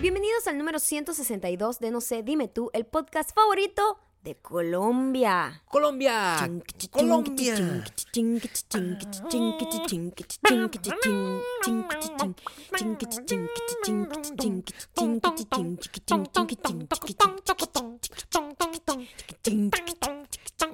[0.00, 5.60] Bienvenidos al número 162 de No sé, dime tú, el podcast favorito de Colombia.
[5.66, 6.36] Colombia.
[6.92, 7.84] Colombia.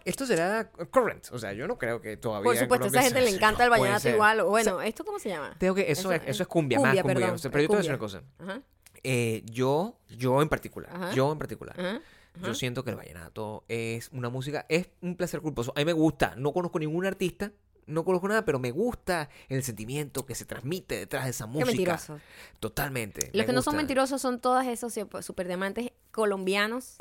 [0.05, 2.45] Esto será current, o sea, yo no creo que todavía.
[2.45, 4.43] Por supuesto, a esa gente le encanta el vallenato igual.
[4.45, 5.57] Bueno, ¿esto cómo se llama?
[5.59, 7.91] Tengo que, eso, Eso es, cumbia, más cumbia, pero yo te voy a decir cumbia.
[7.91, 8.23] una cosa.
[8.39, 8.61] Ajá,
[9.05, 11.13] Eh, yo, yo en particular, Ajá.
[11.13, 12.01] yo en particular, ajá,
[12.43, 15.73] yo siento que el vallenato es una música, es un placer culposo.
[15.77, 17.53] A mí me gusta, no conozco ningún artista,
[17.87, 21.51] no conozco nada, pero me gusta el sentimiento que se transmite detrás de esa Qué
[21.51, 21.67] música.
[21.67, 22.19] mentiroso.
[22.61, 23.31] Totalmente.
[23.35, 26.97] Los que no son mentirosos son todos esos super diamantes colombianos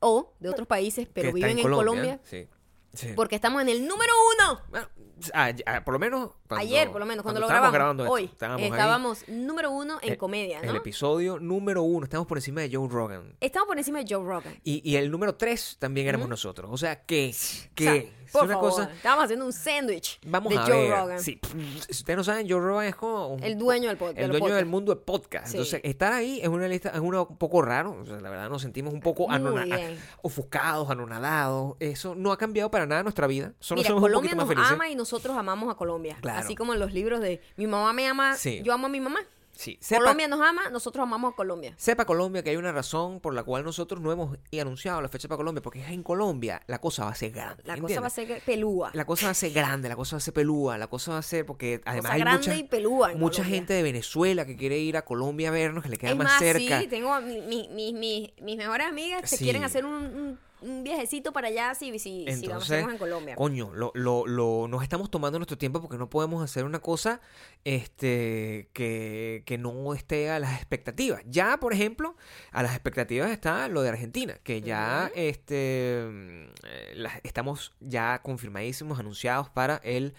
[0.00, 2.20] o de otros países, pero Que viven en Colombia.
[2.24, 2.48] Sí.
[2.94, 3.12] Sí.
[3.16, 4.60] Porque estamos en el número uno.
[4.70, 4.88] Bueno,
[5.34, 6.30] ah, ah, por lo menos.
[6.48, 7.96] cuando- Ayer, por lo menos, cuando, lo estábamos grabamos.
[7.98, 8.70] grabando esto, hoy estábamos ahí.
[8.70, 10.76] estábamos número uno en El- comedia, El ¿no?
[10.76, 13.36] episodio número uno, estamos por encima de Joe Rogan.
[13.40, 14.54] Estamos por encima de Joe Rogan.
[14.64, 16.68] Y, y el número tres también éramos nosotros.
[16.72, 17.34] O sea que,
[17.74, 18.04] que O sea,
[18.38, 18.90] es por una favor, cosa.
[18.94, 20.90] estábamos haciendo un sándwich de a Joe ver.
[20.90, 21.20] Rogan.
[21.20, 21.40] Sí,
[21.88, 24.30] si ustedes no saben, Joe Rogan es como un- El dueño del pod- de el
[24.30, 25.46] dueño del mundo de podcast.
[25.48, 25.52] Sí.
[25.56, 27.96] Entonces, estar ahí es una lista, es una- un poco raro.
[28.00, 29.98] O sea, la verdad, nos sentimos un poco Muy anona- bien.
[30.22, 31.76] ofuscados, anonadados.
[31.80, 33.52] Eso no ha cambiado para nada nuestra vida.
[33.60, 34.72] Solo Mira, somos un Colombia más nos felices.
[34.72, 36.16] ama y nosotros amamos a Colombia.
[36.20, 36.38] Claro.
[36.40, 38.62] Así como en los libros de mi mamá me ama, Sí.
[38.64, 39.20] yo amo a mi mamá.
[39.62, 41.72] Sí, sepa- Colombia nos ama, nosotros amamos a Colombia.
[41.76, 45.28] Sepa Colombia que hay una razón por la cual nosotros no hemos anunciado la fecha
[45.28, 47.62] para Colombia, porque es en Colombia la cosa va a ser grande.
[47.64, 48.90] La cosa va a ser pelúa.
[48.94, 51.18] La cosa va a ser grande, la cosa va a ser pelúa, la cosa va
[51.18, 53.56] a ser porque además cosa hay grande mucha, y pelúa en mucha Colombia.
[53.58, 56.26] gente de Venezuela que quiere ir a Colombia a vernos, que le queda es más,
[56.26, 56.80] más, cerca.
[56.80, 59.44] sí, tengo mi- mi- mi- mi- mis mejores amigas que Sí.
[59.44, 63.34] quieren hacer un, un- un viajecito para allá si, si, si vamos, Entonces, en Colombia.
[63.36, 67.20] coño, lo, lo, lo- nos estamos tomando nuestro tiempo porque no podemos hacer una cosa
[67.64, 71.22] este, que, que no esté a las expectativas.
[71.26, 72.16] Ya, por ejemplo,
[72.50, 78.20] a las expectativas está lo de Argentina, que ya este, mm, eh, las- estamos ya
[78.22, 80.14] confirmadísimos, anunciados para el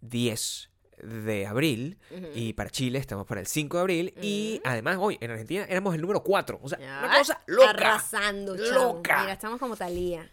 [0.00, 0.70] 10
[1.02, 1.98] de abril.
[2.34, 4.14] Y para Chile estamos para el 5 de abril.
[4.22, 6.60] Y además, hoy en Argentina éramos el número 4.
[6.62, 7.70] O sea, una cosa loca.
[7.70, 8.56] Arrasando.
[8.56, 9.20] Loca.
[9.20, 10.30] Mira, estamos como Talía.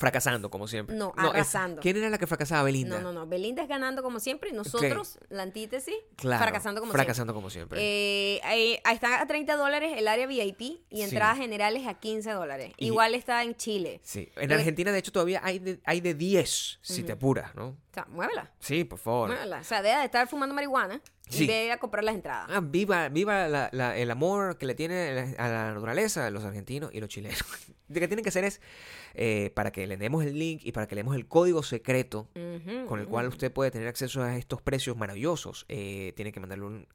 [0.00, 0.96] Fracasando, como siempre.
[0.96, 1.82] No, arrasando.
[1.82, 2.62] ¿Quién era la que fracasaba?
[2.62, 2.98] Belinda.
[3.00, 3.26] No, no, no.
[3.26, 7.78] Belinda es ganando como siempre y nosotros, la antítesis, Claro, fracasando como fracasando como siempre.
[7.78, 8.36] siempre.
[8.36, 11.02] Eh, ahí- ahí está a 30 dólares el área VIP y Sí.
[11.02, 12.72] entradas generales a 15 dólares.
[12.78, 14.00] Y- Igual está en Chile.
[14.02, 17.66] sí, en Argentina de hecho todavía hay de, hay de 10, si te apuras, ¿no?
[17.68, 18.50] O sea, muévela.
[18.58, 19.28] Sí, por favor.
[19.28, 19.58] muévela.
[19.60, 21.44] O sea, deja de estar fumando marihuana Sí.
[21.44, 22.48] y ve a comprar las entradas.
[22.52, 26.90] Ah, viva, viva la- la- el amor que le tiene a la naturaleza los argentinos
[26.92, 27.38] y los chilenos.
[27.88, 28.60] Lo que tienen que hacer es,
[29.14, 32.28] eh, para que le demos el link y para que le demos el código secreto
[32.86, 36.66] con el cual usted puede tener acceso a estos precios maravillosos, eh, tiene que mandarle
[36.66, 36.86] un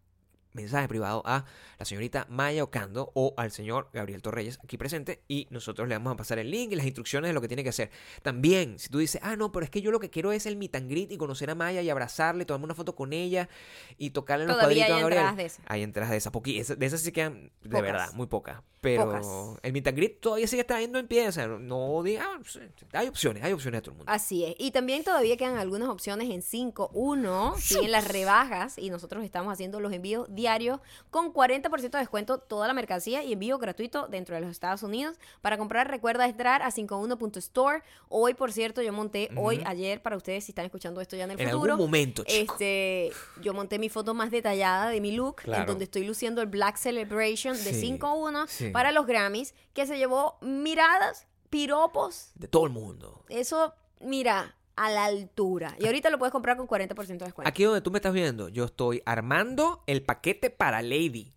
[0.55, 1.45] mensaje privado a
[1.77, 6.13] la señorita Maya Ocando o al señor Gabriel Torreyes aquí presente y nosotros le vamos
[6.13, 7.91] a pasar el link y las instrucciones de lo que tiene que hacer.
[8.23, 10.55] También, si tú dices, ah, no, pero es que yo lo que quiero es el
[10.57, 13.49] meet and greet y conocer a Maya y abrazarle, tomarme una foto con ella
[13.97, 15.19] y tocarle los Todavía cuadritos hay a Gabriel.
[15.19, 15.65] entradas de esas.
[15.67, 17.81] Hay entradas de esas, de esas sí quedan, de Pocas.
[17.81, 18.61] verdad, muy pocas.
[18.85, 19.27] Pero Pocas.
[19.63, 22.59] el meet and greet todavía sigue estando en pie, o sea, no, diga, ah, sí,
[22.93, 24.11] hay opciones, hay opciones a todo el mundo.
[24.11, 24.55] Así es.
[24.59, 27.57] Y también todavía quedan algunas opciones en 5.1.
[27.57, 30.79] Siguen las rebajas y nosotros estamos haciendo los envíos diarios
[31.09, 35.17] con 40% de descuento toda la mercancía y envío gratuito dentro de los Estados Unidos.
[35.41, 37.81] Para comprar recuerda entrar a 51.store.
[38.09, 41.31] Hoy, por cierto, yo monté, hoy, ayer, para ustedes si están escuchando esto ya en
[41.31, 41.73] el En futuro.
[41.73, 42.53] algún momento, chico.
[42.53, 45.65] Este, yo monté mi foto más detallada de mi look, en Claro.
[45.65, 48.69] donde estoy luciendo el Black Celebration de Sí, 5.1 sí.
[48.75, 53.23] Para los Grammys, que se llevó miradas, piropos, De todo el mundo.
[53.29, 55.75] eso, mira, a la altura.
[55.79, 57.47] Y ahorita lo puedes comprar con 40% de descuento.
[57.47, 61.33] Aquí donde tú me estás viendo, yo estoy armando el paquete para Lady.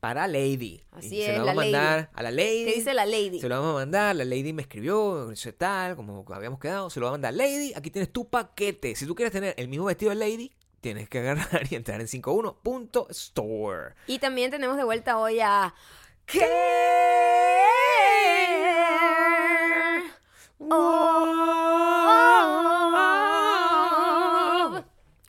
[0.00, 0.82] Para Lady.
[0.90, 2.64] Así Y se es, lo vamos la a mandar a la Lady.
[2.64, 3.40] ¿Qué dice la lady?
[3.40, 7.00] Se lo vamos a mandar, la Lady me escribió, dice tal, como habíamos quedado, se
[7.00, 8.96] lo va a mandar Lady, aquí tienes tu paquete.
[8.96, 12.08] Si tú quieres tener el mismo vestido de Lady, tienes que agarrar y entrar en
[12.08, 13.94] 51.store.
[14.06, 15.72] Y también tenemos de vuelta hoy a...
[20.70, 21.83] Oh.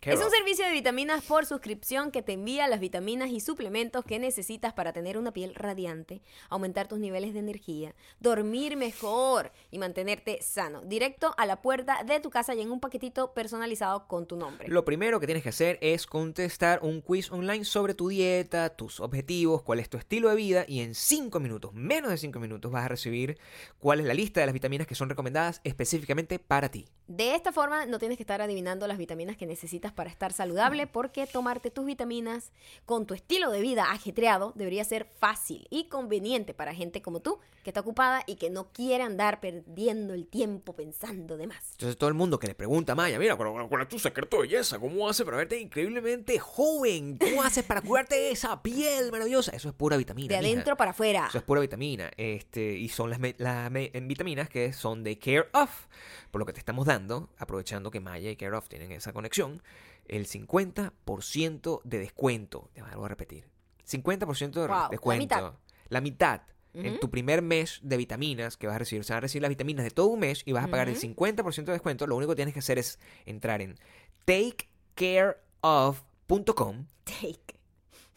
[0.06, 4.06] Qué Es un servicio de vitaminas por suscripción que te envía las vitaminas y suplementos
[4.06, 9.80] que necesitas para tener una piel radiante, aumentar tus niveles de energía, dormir mejor y
[9.80, 10.84] mantenerte sano.
[10.84, 14.68] Directo a la puerta de tu casa y en un paquetito personalizado con tu nombre.
[14.68, 19.00] Lo primero que tienes que hacer es contestar un quiz online sobre tu dieta, tus
[19.00, 22.72] objetivos, cuál es tu estilo de vida y en 5 minutos, menos de 5 minutos,
[22.72, 23.40] vas a recibir
[23.80, 26.86] cuál es la lista de las vitaminas que son recomendadas específicamente para ti.
[27.08, 30.88] De esta forma no tienes que estar adivinando las vitaminas que necesitas para estar saludable
[30.88, 32.52] porque tomarte tus vitaminas
[32.86, 37.40] con tu estilo de vida ajetreado debería ser fácil y conveniente para gente como tú
[37.64, 41.72] que está ocupada y que no quiere andar perdiendo el tiempo pensando de más.
[41.72, 44.38] Entonces todo el mundo que le pregunta a Maya, mira, ¿cuál cuál es tu secreto
[44.38, 44.78] de belleza?
[44.78, 47.18] ¿Cómo haces para verte increíblemente joven?
[47.18, 49.52] ¿Cómo haces para curarte esa piel maravillosa?
[49.56, 50.36] Eso es pura vitamina.
[50.36, 50.52] De mija.
[50.54, 51.26] adentro para afuera.
[51.28, 52.12] Eso es pura vitamina.
[52.18, 55.88] Este, y son las, las vitaminas que son de Care Of.
[56.30, 59.62] Por lo que te estamos dando, aprovechando que Maya y Care Of tienen esa conexión,
[60.08, 62.70] el 50% de descuento.
[62.74, 63.48] Te voy a repetir.
[63.88, 65.22] 50% de Wow, la descuento.
[65.24, 65.54] mitad.
[65.90, 66.42] La mitad.
[66.74, 69.50] En tu primer mes de vitaminas que vas a recibir, se van a recibir las
[69.50, 71.02] vitaminas de todo un mes y vas a pagar el Ujú.
[71.16, 72.06] 50% de descuento.
[72.06, 73.78] Lo único que tienes que hacer es entrar en
[74.26, 76.86] takecareof.com.
[77.06, 77.40] Take.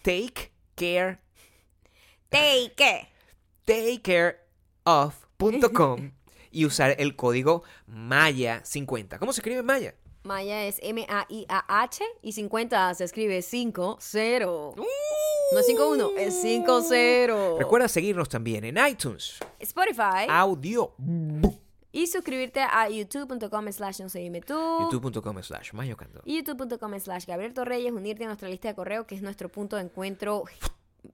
[0.03, 0.51] Take
[2.31, 3.09] Take.
[4.85, 6.13] takecareof.com
[6.51, 9.19] y usar el código MAYA50.
[9.19, 9.95] ¿Cómo se escribe Maya?
[10.29, 14.75] Maya es M-A-I-A-H y 50 se escribe 5-0.
[14.77, 17.59] No es 5-1, es 5-0.
[17.59, 20.93] Recuerda seguirnos también en iTunes, Spotify audio,
[21.91, 24.55] y suscribirte a youtube.com slash no se dime tú.
[24.93, 26.21] youtube.com slash mayocando.
[26.27, 29.77] y youtube.com slash Gabriel Torreyes, unirte a nuestra lista de correo, que es nuestro punto
[29.77, 30.45] de encuentro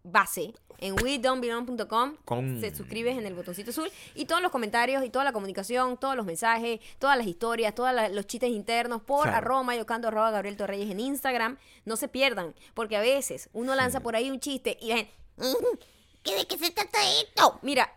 [0.03, 0.55] base.
[0.79, 5.25] En wedon'tbelong.com Con- se suscribes en el botoncito azul y todos los comentarios y toda
[5.25, 9.37] la comunicación, todos los mensajes, todas las historias, todos los chistes internos por Claro.
[9.39, 14.01] arroba mayocando arroba Gabriel Torreyes en Instagram, no se pierdan, porque a veces uno lanza
[14.01, 15.43] por ahí un chiste y la gente, "Mm,
[16.25, 17.61] ¿qué de qué se trata esto?
[17.63, 17.91] Mira,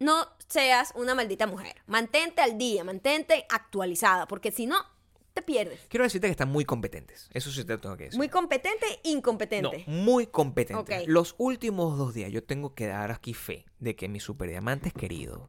[0.00, 1.76] no seas una maldita mujer.
[1.86, 4.76] Mantente al día, mantente actualizada, porque si no,
[5.34, 5.80] te pierdes.
[5.88, 7.28] Quiero decirte que están muy competentes.
[7.34, 8.16] Eso sí te tengo que decir.
[8.18, 9.84] Muy competente, no, incompetente.
[9.88, 11.00] muy competentes.
[11.02, 11.08] Ok.
[11.08, 15.48] Los últimos dos días yo tengo que dar aquí fe de que mis superdiamantes queridos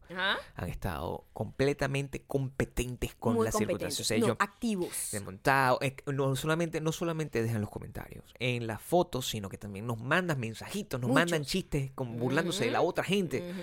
[0.56, 3.48] han estado completamente competentes con Muy.
[3.48, 5.10] O sea, no, yo- activos.
[5.12, 5.78] desmontado.
[5.82, 10.00] eh, No solamente, no solamente dejan los comentarios en las fotos, sino que también nos
[10.00, 11.22] mandan mensajitos, nos Muchos.
[11.22, 13.54] mandan chistes burlándose de la otra gente.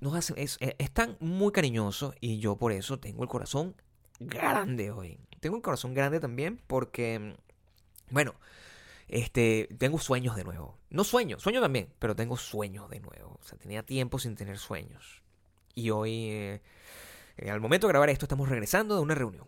[0.00, 3.76] Nos hacen, es- eh, están muy cariñosos y yo por eso tengo el corazón
[4.18, 5.18] grande hoy.
[5.42, 7.34] Tengo el corazón grande también porque, mm,
[8.14, 8.36] bueno,
[9.08, 10.78] este, tengo sueños de nuevo.
[10.88, 13.40] No sueños, sueño también, pero tengo sueños de nuevo.
[13.40, 15.20] O sea, tenía tiempo sin tener sueños.
[15.74, 16.62] Y hoy, eh,
[17.38, 19.44] eh, al momento de grabar esto, estamos regresando de una reunión.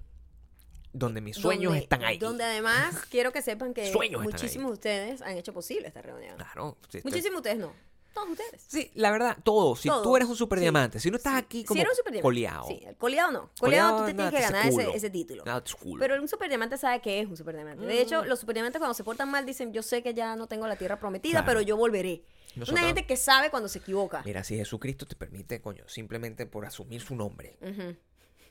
[0.92, 2.18] Donde mis sueños Donde- están ahí.
[2.18, 6.36] Donde además quiero que sepan que muchísimos de ustedes han hecho posible esta reunión.
[6.38, 6.76] Claro.
[6.92, 7.72] está- Muchísimos de ustedes no.
[8.14, 8.64] Todos ustedes.
[8.68, 9.80] Sí, la verdad, todos.
[9.80, 11.38] Si tú eres un super diamante, si no estás Sí.
[11.40, 12.22] aquí como si eres un superdiamante.
[12.22, 12.66] coleado.
[12.68, 13.50] Sí, el coleado no.
[13.58, 14.94] Coleado, tú te tienes que ese ganar ese, culo.
[14.94, 15.44] ese título.
[15.82, 15.98] Cool.
[15.98, 17.84] Pero un superdiamante sabe que es un superdiamante.
[17.84, 17.98] De Mm.
[17.98, 20.76] hecho, los superdiamantes cuando se portan mal dicen, yo sé que ya no tengo la
[20.76, 21.46] tierra prometida, Claro.
[21.46, 22.24] pero yo volveré.
[22.54, 24.22] Nosotros- Una gente que sabe cuando se equivoca.
[24.24, 27.58] Mira, si Jesucristo te permite, coño, simplemente por asumir su nombre.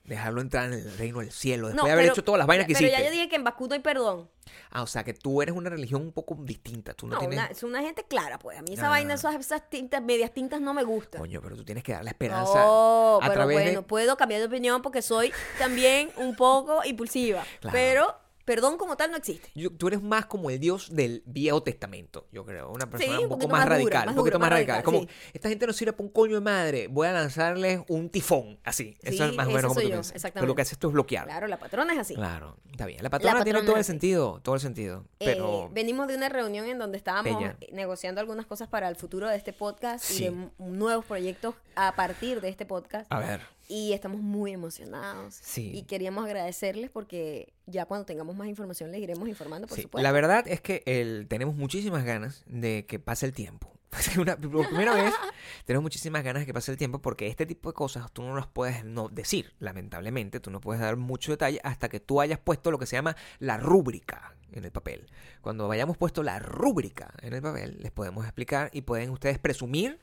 [0.03, 2.47] Dejarlo entrar en el reino del cielo, después No, de haber pero- hecho todas las
[2.47, 3.01] vainas que pero hiciste.
[3.01, 4.29] ya yo dije que en Bakú no hay perdón.
[4.69, 6.93] Ah, o sea, que tú eres una religión un poco distinta.
[6.93, 7.37] Tú no, No, tienes.
[7.37, 8.57] una- es una gente clara, pues.
[8.59, 8.89] A mí esa Ah.
[8.89, 11.21] vaina, esas, esas tintas, medias tintas no me gustan.
[11.21, 13.87] Coño, pero tú tienes que dar la esperanza No, a pero través bueno, de.
[13.87, 17.43] puedo cambiar de opinión porque soy también un poco impulsiva.
[17.61, 17.73] Claro.
[17.73, 19.49] Pero perdón como tal no existe.
[19.55, 22.69] Yo- tú eres más como el Dios del Viejo Testamento, yo creo.
[22.71, 24.05] Una persona un un poco más, dura, radical.
[24.05, 24.75] más un poquito dura, más radical.
[24.77, 25.09] radical, Como, sí.
[25.33, 26.87] esta gente no sirve para un coño de madre.
[26.87, 28.59] Voy a lanzarles un tifón.
[28.63, 28.97] Así.
[29.01, 30.11] Eso Sí, es más o menos como tú yo, piensas.
[30.11, 30.55] Pero lo exactamente.
[30.55, 31.25] que haces tú es bloquear.
[31.25, 32.15] Claro, la patrona es así.
[32.15, 33.01] Claro, está bien.
[33.03, 35.05] La patrona tiene patrona todo el sentido, todo el sentido.
[35.19, 37.41] Eh, Pero venimos de una reunión en donde estábamos
[37.71, 42.41] negociando algunas cosas para el futuro de este podcast y de nuevos proyectos a partir
[42.41, 43.11] de este podcast.
[43.11, 45.35] a ver, Y estamos muy emocionados.
[45.35, 45.71] Sí.
[45.73, 50.03] Y queríamos agradecerles porque ya cuando tengamos más información les iremos informando, por sí, supuesto.
[50.03, 53.71] la verdad es que el, tenemos muchísimas ganas de que pase el tiempo.
[54.19, 55.13] Una, por primera vez
[55.65, 58.35] tenemos muchísimas ganas de que pase el tiempo porque este tipo de cosas tú no
[58.35, 60.39] las puedes no decir, lamentablemente.
[60.39, 63.15] Tú no puedes dar mucho detalle hasta que tú hayas puesto lo que se llama
[63.39, 65.07] la rúbrica en el papel.
[65.41, 69.99] Cuando hayamos puesto la rúbrica en el papel, les podemos explicar y pueden ustedes presumir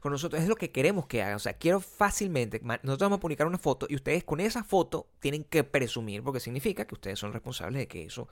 [0.00, 0.42] con nosotros.
[0.42, 1.36] Es lo que queremos que hagan.
[1.36, 2.60] O sea, quiero fácilmente.
[2.62, 6.40] Nosotros vamos a publicar una foto y ustedes con esa foto tienen que presumir porque
[6.40, 8.28] significa que ustedes son responsables de que eso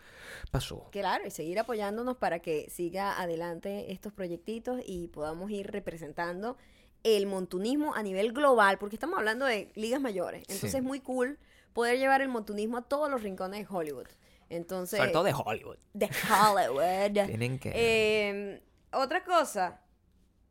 [0.50, 0.88] pasó.
[0.92, 6.56] Claro, y seguir apoyándonos para que siga adelante estos proyectitos y podamos ir representando
[7.02, 10.42] el montunismo a nivel global, porque estamos hablando de ligas mayores.
[10.42, 10.76] Entonces Sí.
[10.76, 11.38] es muy cool
[11.72, 14.06] poder llevar el montunismo a todos los rincones de Hollywood.
[14.50, 15.76] Entonces, Sobre todo de Hollywood.
[15.94, 17.12] de Hollywood.
[17.38, 18.62] Tienen que, Eh,
[18.92, 19.80] otra cosa.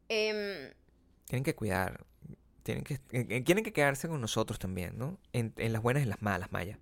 [0.08, 0.72] em,
[1.30, 2.04] tienen que cuidar.
[2.64, 5.18] Tienen que, eh, eh, tienen que quedarse con nosotros también, ¿no?
[5.32, 6.80] En, en las buenas y en las malas, Maya.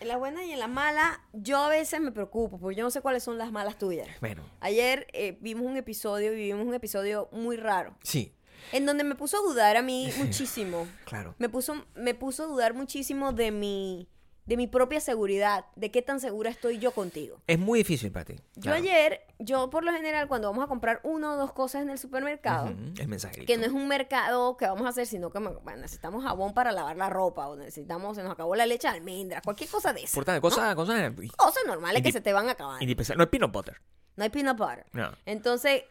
[0.00, 2.90] en las buenas y en las malas, yo a veces me preocupo, porque yo no
[2.90, 4.08] sé cuáles son las malas tuyas.
[4.20, 8.34] Bueno, Ayer eh, vimos un episodio, vivimos un episodio muy raro, sí,
[8.72, 10.86] en donde me puso a dudar a mí muchísimo.
[11.04, 11.34] claro.
[11.38, 14.08] Me puso, me puso a dudar muchísimo de mi
[14.46, 17.40] de mi propia seguridad, de qué tan segura estoy yo contigo.
[17.46, 18.36] Es muy difícil para ti.
[18.54, 18.78] Yo claro.
[18.78, 21.98] ayer, yo por lo general cuando vamos a comprar una o dos cosas en el
[21.98, 23.46] supermercado, El mensajerito.
[23.46, 26.72] que no es un mercado que vamos a hacer, sino que bueno, necesitamos jabón para
[26.72, 30.04] lavar la ropa, o necesitamos, se nos acabó la leche de almendra, cualquier cosa de
[30.04, 30.20] eso.
[30.40, 30.76] Cosas, cosas
[31.36, 32.80] Cosas normales que se te van a acabar.
[32.82, 33.80] No es peanut butter.
[34.16, 34.86] No hay peanut butter.
[34.92, 35.10] No.
[35.26, 35.82] Entonces,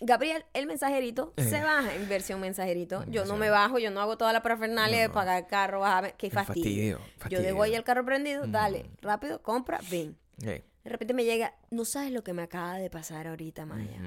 [0.00, 1.44] Gabriel, el mensajerito Eh.
[1.44, 3.04] se baja en versión mensajerito.
[3.08, 6.14] Yo no me bajo, yo no hago toda la parafernalia de pagar el carro, bajarme.
[6.18, 6.98] Qué fastidio.
[7.18, 8.96] fastidio, Yo dejo ahí el carro prendido, dale, Mm.
[9.02, 10.16] rápido, compra, ven.
[10.42, 13.98] Eh, De repente me llega, no sabes lo que me acaba de pasar ahorita, Maya.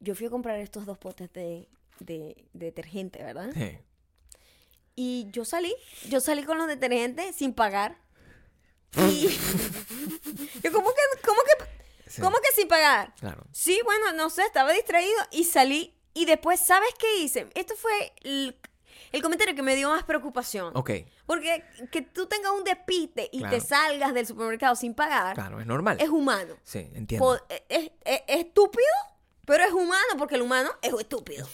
[0.00, 1.68] Yo fui a comprar estos dos potes de,
[2.00, 3.50] de- de detergente, ¿verdad?
[3.56, 3.80] Eh,
[4.98, 5.74] Y yo salí,
[6.08, 7.98] yo salí con los detergentes sin pagar.
[8.96, 9.28] Y
[10.64, 11.55] yo, ¿cómo que, cómo que,
[12.16, 12.22] Sí.
[12.22, 13.14] cómo que sin pagar?
[13.16, 13.44] Claro.
[13.52, 15.92] Sí, bueno, no sé, estaba distraído y salí.
[16.14, 17.48] Y después, ¿sabes qué hice?
[17.54, 18.58] Esto fue el,
[19.12, 20.72] el comentario que me dio más preocupación.
[20.74, 20.90] Ok,
[21.26, 23.54] Porque que tú tengas un despiste y Claro.
[23.54, 25.98] te salgas del supermercado sin pagar claro, es normal.
[26.00, 26.54] es humano.
[26.64, 27.38] Sí, entiendo.
[27.48, 28.86] Es, es- es estúpido,
[29.46, 31.46] pero es humano porque el humano es estúpido.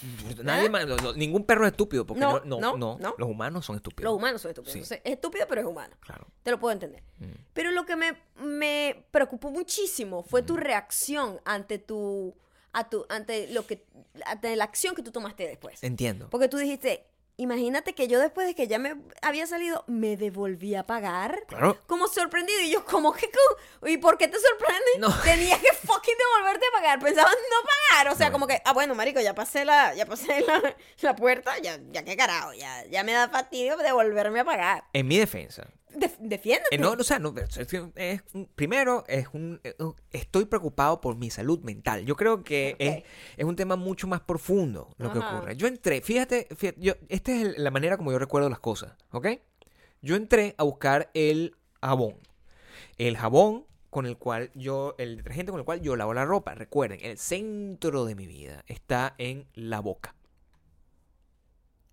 [0.42, 3.14] Nadie más- lo- lo- ningún perro es estúpido porque No, no, no, no, no, no.
[3.18, 4.10] los humanos son estúpidos.
[4.10, 4.72] Los humanos son estúpidos.
[4.72, 4.78] Sí.
[4.80, 5.94] Entonces, es estúpido, pero es humano.
[6.00, 6.26] Claro.
[6.42, 7.04] Te lo puedo entender.
[7.18, 7.26] Mm.
[7.52, 12.34] Pero lo que me, me preocupó muchísimo fue tu reacción ante tu,
[12.72, 13.86] a tu, ante lo que,
[14.26, 15.82] ante la acción que tú tomaste después.
[15.84, 16.28] Entiendo.
[16.30, 17.06] Porque tú dijiste,
[17.42, 21.44] imagínate que yo después de que ya me había salido, me devolví a pagar.
[21.48, 21.78] Claro.
[21.86, 22.60] Como sorprendido.
[22.62, 23.30] Y yo, como que,
[23.86, 24.82] ¿y por qué te sorprende?
[24.98, 25.08] No.
[25.22, 27.00] Tenías que fucking devolverte a pagar.
[27.00, 28.12] Pensabas no pagar.
[28.12, 28.32] O sea, No.
[28.32, 32.04] como que, ah, bueno, marico, ya pasé la, ya pasé la, la puerta, ya, ya
[32.04, 34.84] qué carajo, ya, ya me da fastidio devolverme a pagar.
[34.92, 35.66] En mi defensa.
[35.96, 36.74] Def- defiéndete.
[36.74, 37.58] eh, no, o sea, no, es-
[37.96, 38.22] es-
[38.54, 42.04] primero es un, es un- estoy preocupado por mi salud mental.
[42.04, 43.04] Yo creo que es,
[43.36, 45.56] es un tema mucho más profundo lo que ocurre.
[45.56, 49.28] Yo entré, fíjate, fíjate, yo, esta es la manera como yo recuerdo las cosas, ¿ok?
[50.00, 52.16] Yo entré a buscar el jabón.
[52.98, 56.54] El jabón con el cual yo, el detergente con el cual yo lavo la ropa.
[56.54, 60.14] Recuerden, el centro de mi vida está en la boca,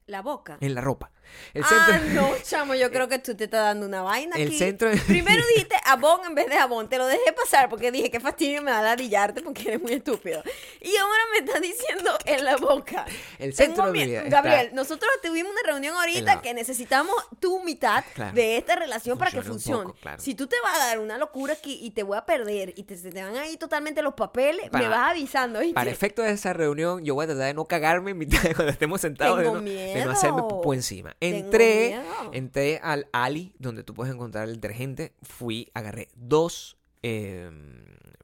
[0.10, 0.58] La boca.
[0.60, 1.12] en la ropa.
[1.54, 4.48] El ah, centro, no, chamo, yo creo que tú te estás dando una vaina el
[4.48, 4.58] aquí.
[4.58, 6.90] centro de- Primero dijiste jabón en vez de jabón.
[6.90, 10.42] Te lo dejé pasar porque dije que fastidio me da ladillarte porque eres muy estúpido.
[10.82, 13.06] Y ahora me estás diciendo en la boca.
[13.38, 16.54] El Tengo centro de mi vida está- Gabriel, nosotros tuvimos una reunión ahorita la- que
[16.56, 18.34] necesitamos tu mitad Claro.
[18.34, 20.20] de esta relación para que Funcione poco, claro.
[20.20, 22.84] Si tú te vas a dar una locura aquí y te voy a perder y
[22.84, 25.60] te, te van a ir totalmente los papeles, me vas avisando.
[25.60, 25.76] ¿oíste?
[25.76, 28.56] Para efecto de esa reunión, yo voy a tratar de no cagarme en mitad de
[28.56, 29.62] cuando estemos sentados, de Tengo no,
[30.00, 31.16] de no hacerme popó encima.
[31.20, 32.00] Entré,
[32.34, 35.14] entré al Ali, donde tú puedes encontrar el detergente.
[35.22, 37.50] Fui, agarré dos, eh,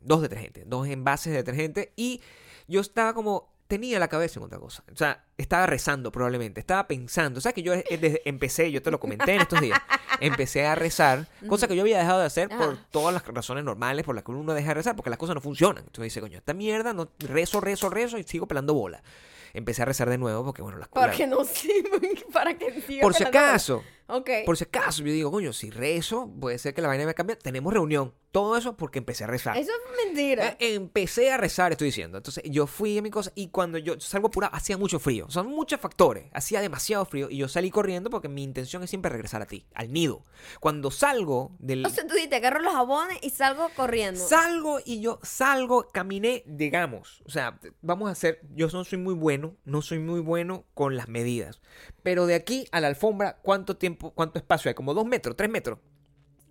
[0.02, 2.22] dos detergentes, dos envases de detergente y
[2.68, 4.84] yo estaba como, tenía la cabeza en otra cosa.
[4.94, 7.40] O sea, estaba rezando probablemente, estaba pensando.
[7.40, 9.80] O sea, que yo eh, desde- empecé, yo te lo comenté en estos días,
[10.20, 14.06] empecé a rezar, cosa que yo había dejado de hacer por todas las razones normales
[14.06, 15.84] por las que uno deja de rezar, porque las cosas no funcionan.
[15.84, 19.02] Entonces dice, coño, esta mierda, no, rezo, rezo, rezo y sigo pelando bola.
[19.56, 21.08] Empecé a rezar de nuevo porque, bueno, las cosas...
[21.10, 24.30] Porque no sirven para que siga Por si acaso, Ok.
[24.46, 27.36] por si acaso, yo digo, coño, si rezo, puede ser que la vaina me cambie.
[27.36, 28.14] Tenemos reunión.
[28.32, 29.56] Todo eso porque empecé a rezar.
[29.58, 30.58] Eso es mentira.
[30.60, 32.18] Eh, Empecé a rezar, estoy diciendo.
[32.18, 35.28] Entonces yo fui a mi cosa y cuando yo salgo apurado, hacía mucho frío.
[35.30, 36.26] Son muchos factores.
[36.34, 39.66] Hacía demasiado frío y yo salí corriendo porque mi intención es siempre regresar a ti,
[39.74, 40.26] al nido.
[40.60, 41.86] Cuando salgo del...
[41.86, 44.20] O sea, tú dices, agarro los jabones y salgo corriendo.
[44.28, 47.24] Salgo y yo salgo, caminé, digamos.
[47.26, 48.42] O sea, vamos a hacer.
[48.54, 51.62] Yo no soy muy bueno, no soy muy bueno con las medidas.
[52.04, 54.76] Pero de aquí a la alfombra, ¿cuánto tiempo, cuánto espacio hay?
[54.76, 55.80] Como dos metros, tres metros.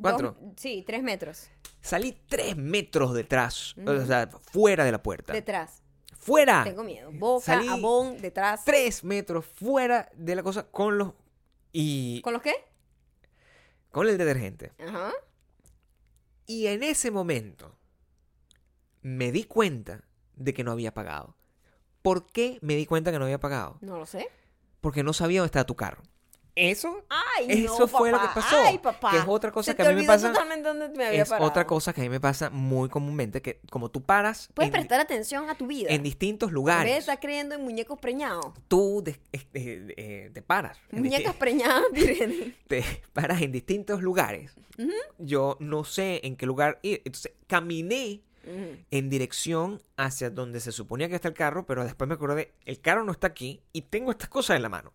[0.00, 0.36] ¿Cuatro?
[0.40, 1.48] Dos- sí, tres metros.
[1.80, 5.32] Salí tres metros detrás, o sea, fuera de la puerta.
[5.32, 5.82] Detrás.
[6.18, 6.64] ¡Fuera!
[6.64, 7.10] Tengo miedo.
[7.12, 8.64] Boca, Salí jabón, detrás.
[8.64, 11.12] Tres metros fuera de la cosa con los.
[11.72, 12.20] Y.
[12.22, 12.54] ¿Con los qué?
[13.90, 14.72] con el detergente.
[14.84, 15.12] Ajá.
[16.46, 17.78] Y en ese momento
[19.02, 20.02] me di cuenta
[20.34, 21.36] de que no había pagado.
[22.02, 23.78] ¿Por qué me di cuenta que no había pagado?
[23.80, 24.28] No lo sé.
[24.80, 26.02] Porque no sabía dónde estaba tu carro.
[26.56, 28.40] Eso, Ay, eso no, fue lo que papá.
[28.40, 28.56] pasó.
[28.64, 29.10] Ay, papá.
[29.10, 30.32] Que es otra cosa Se que a mí me pasa.
[30.62, 31.48] dónde me había Es parado.
[31.48, 34.72] otra cosa que a mí me pasa muy comúnmente, que como tú paras Puedes en,
[34.72, 35.90] prestar atención a tu vida.
[35.90, 38.52] en distintos En de lugares, estar creyendo en muñecos preñados.
[38.68, 39.42] tú des- eh,
[39.96, 40.78] eh, te paras.
[40.92, 42.54] en Muñecas preñadas, virgen.
[42.68, 44.54] te paras en distintos lugares.
[45.18, 47.02] Yo no sé en qué lugar ir.
[47.04, 48.22] Entonces caminé
[48.90, 52.78] en dirección hacia donde se suponía que está el carro, pero después me acordé, el
[52.80, 54.92] carro no está aquí y tengo estas cosas en la mano.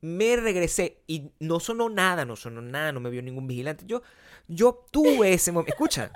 [0.00, 3.84] Me regresé y no sonó nada, no sonó nada, no me vio ningún vigilante.
[3.86, 4.02] Yo,
[4.46, 6.12] yo tuve ese momento, escucha,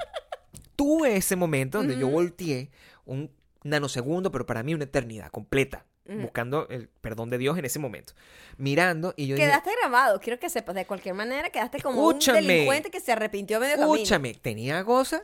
[0.77, 2.71] tuve ese momento donde yo volteé
[3.05, 3.31] un
[3.65, 5.87] nanosegundo, pero para mí una eternidad completa.
[6.05, 8.13] buscando el perdón de Dios en ese momento.
[8.57, 10.75] Mirando y yo dije, Quedaste grabado, quiero que sepas.
[10.75, 12.41] De cualquier manera, quedaste como Escúchame.
[12.41, 13.95] un delincuente que se arrepintió medio camino.
[13.95, 15.23] escúchame, tenía cosas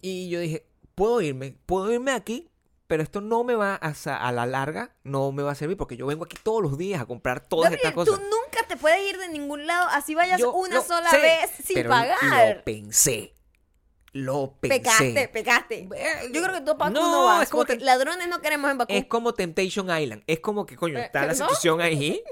[0.00, 0.64] y yo dije,
[0.94, 2.48] puedo irme, puedo irme aquí,
[2.92, 3.94] pero esto no me va a,
[4.28, 7.00] a la larga, no me va a servir porque yo vengo aquí todos los días
[7.00, 8.16] a comprar todas Gabriel, estas cosas.
[8.20, 11.50] tú nunca te puedes ir de ningún lado, así vayas Yo una sola sé, vez
[11.64, 12.18] sin pero pagar.
[12.58, 13.34] Lo pensé.
[14.12, 14.76] Lo pensé.
[14.78, 15.88] Pecaste, pecaste.
[16.34, 17.44] Yo creo que tú, Paco, No, no, vas.
[17.44, 18.92] es como te- ladrones no queremos en Bakú.
[18.92, 20.22] Es como Temptation Island.
[20.26, 22.22] Es como que, coño, Eh, está la situación ahí.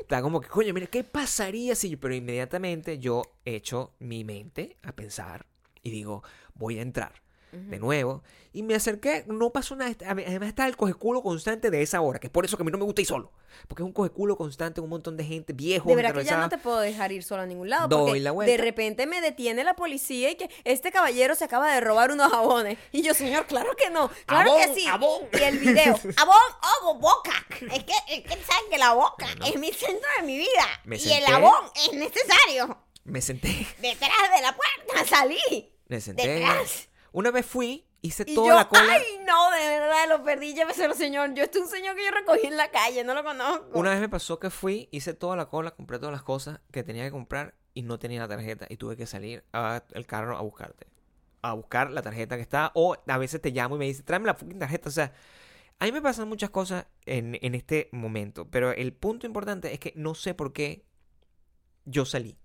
[0.00, 1.98] Está como que, coño, mira, ¿qué pasaría si yo?
[1.98, 5.46] Pero inmediatamente yo echo mi mente a pensar
[5.82, 6.22] y digo,
[6.52, 8.22] voy a entrar de nuevo.
[8.52, 9.94] Y me acerqué, no pasó nada.
[10.06, 12.72] Además está el cogeculo constante de esa hora, que es por eso que a mí
[12.72, 13.32] no me gusta ir solo.
[13.68, 16.48] Porque es un cogeculo constante, un montón de gente, viejo, De verdad que ya no
[16.48, 17.88] te puedo dejar ir sola a ningún lado.
[17.88, 18.50] Doy porque la vuelta.
[18.50, 22.30] de repente me detiene la policía y que este caballero se acaba de robar unos
[22.30, 22.78] jabones.
[22.92, 24.10] Y yo, señor, claro que no.
[24.26, 24.84] Claro que sí.
[24.84, 25.96] Y el video.
[26.16, 26.36] Jabón,
[26.82, 27.46] oh, boca.
[27.72, 30.66] Es que, es que saben que la boca es mi centro de mi vida.
[30.84, 31.18] Me y senté.
[31.18, 32.78] el jabón es necesario.
[33.04, 35.72] Me senté, Detrás de la puerta salí.
[35.88, 36.28] me senté.
[36.28, 36.89] Detrás.
[37.12, 38.92] Una vez fui, hice Y toda yo, la cola.
[38.92, 41.34] ay, no, de verdad, lo perdí, lléveselo, señor.
[41.34, 43.78] Yo, este es un señor que yo recogí en la calle, no lo conozco.
[43.78, 46.82] Una vez me pasó que fui, hice toda la cola, compré todas las cosas que
[46.82, 50.42] tenía que comprar y no tenía la tarjeta y tuve que salir al carro a
[50.42, 50.86] buscarte.
[51.42, 52.70] A buscar la tarjeta que está.
[52.74, 54.88] O a veces te llamo y me dice, tráeme la fucking tarjeta.
[54.88, 55.12] O sea,
[55.78, 58.50] a mí me pasan muchas cosas en, en este momento.
[58.50, 60.84] Pero el punto importante es que no sé por qué
[61.86, 62.38] yo salí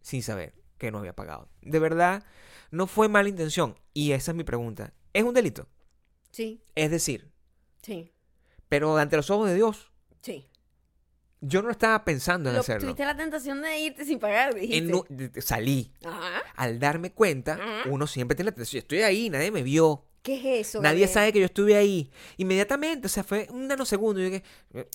[0.00, 1.48] sin saber que no había pagado.
[1.62, 2.24] De verdad,
[2.70, 3.78] no fue mala intención.
[3.92, 4.92] Y esa es mi pregunta.
[5.12, 5.68] ¿Es un delito?
[6.30, 7.30] Sí, Es decir,
[7.82, 8.12] sí,
[8.68, 9.90] pero ante los ojos de Dios,
[10.22, 10.46] sí.
[11.40, 12.82] yo no estaba pensando en Lo- hacerlo.
[12.82, 14.76] tuviste la tentación de irte sin pagar, dijiste.
[15.10, 15.92] En salí.
[16.04, 16.42] Ajá.
[16.54, 17.88] Al darme cuenta, Ajá.
[17.90, 18.78] uno siempre tiene la atención.
[18.82, 20.04] Estoy ahí, nadie me vio.
[20.22, 20.82] ¿Qué es eso?
[20.82, 22.10] Nadie sabe que yo estuve ahí.
[22.36, 24.20] Inmediatamente, o sea, fue un nanosegundo.
[24.20, 24.42] Yo dije,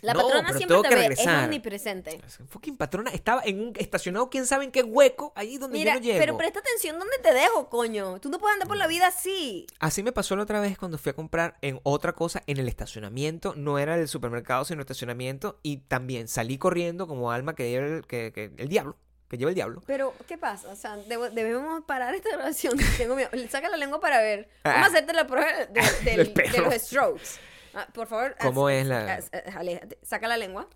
[0.03, 2.22] La no, patrona pero siempre tengo te que ve, es omnipresente.
[2.48, 6.00] Fucking patrona estaba en un estacionado, quién sabe en qué hueco, ahí donde Mira, yo
[6.00, 6.20] no llego.
[6.20, 8.20] pero presta atención dónde te dejo, coño.
[8.20, 9.65] Tú no puedes andar por la vida así.
[9.79, 12.67] Así me pasó la otra vez cuando fui a comprar en otra cosa en el
[12.67, 13.55] estacionamiento.
[13.55, 15.60] No era el supermercado, sino el estacionamiento.
[15.63, 18.95] Y también salí corriendo como alma que el, que, que- el diablo.
[19.27, 19.81] Que lleva el diablo.
[19.88, 20.69] Pero, ¿qué pasa?
[20.69, 22.75] O sea, debo- debemos parar esta grabación.
[22.97, 23.29] Tengo miedo.
[23.49, 24.49] Saca la lengua para ver.
[24.63, 24.88] Vamos a Ah.
[24.88, 27.39] hacerte la prueba de, del- Del de los strokes.
[27.73, 28.35] Ah, por favor.
[28.39, 29.97] ¿Cómo haz- es la- haz- haz- aléjate.
[30.03, 30.69] Saca la lengua.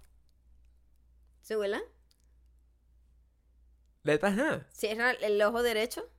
[1.42, 1.82] Súbela.
[4.24, 4.66] Ajá.
[4.72, 6.10] Cierra el ojo derecho.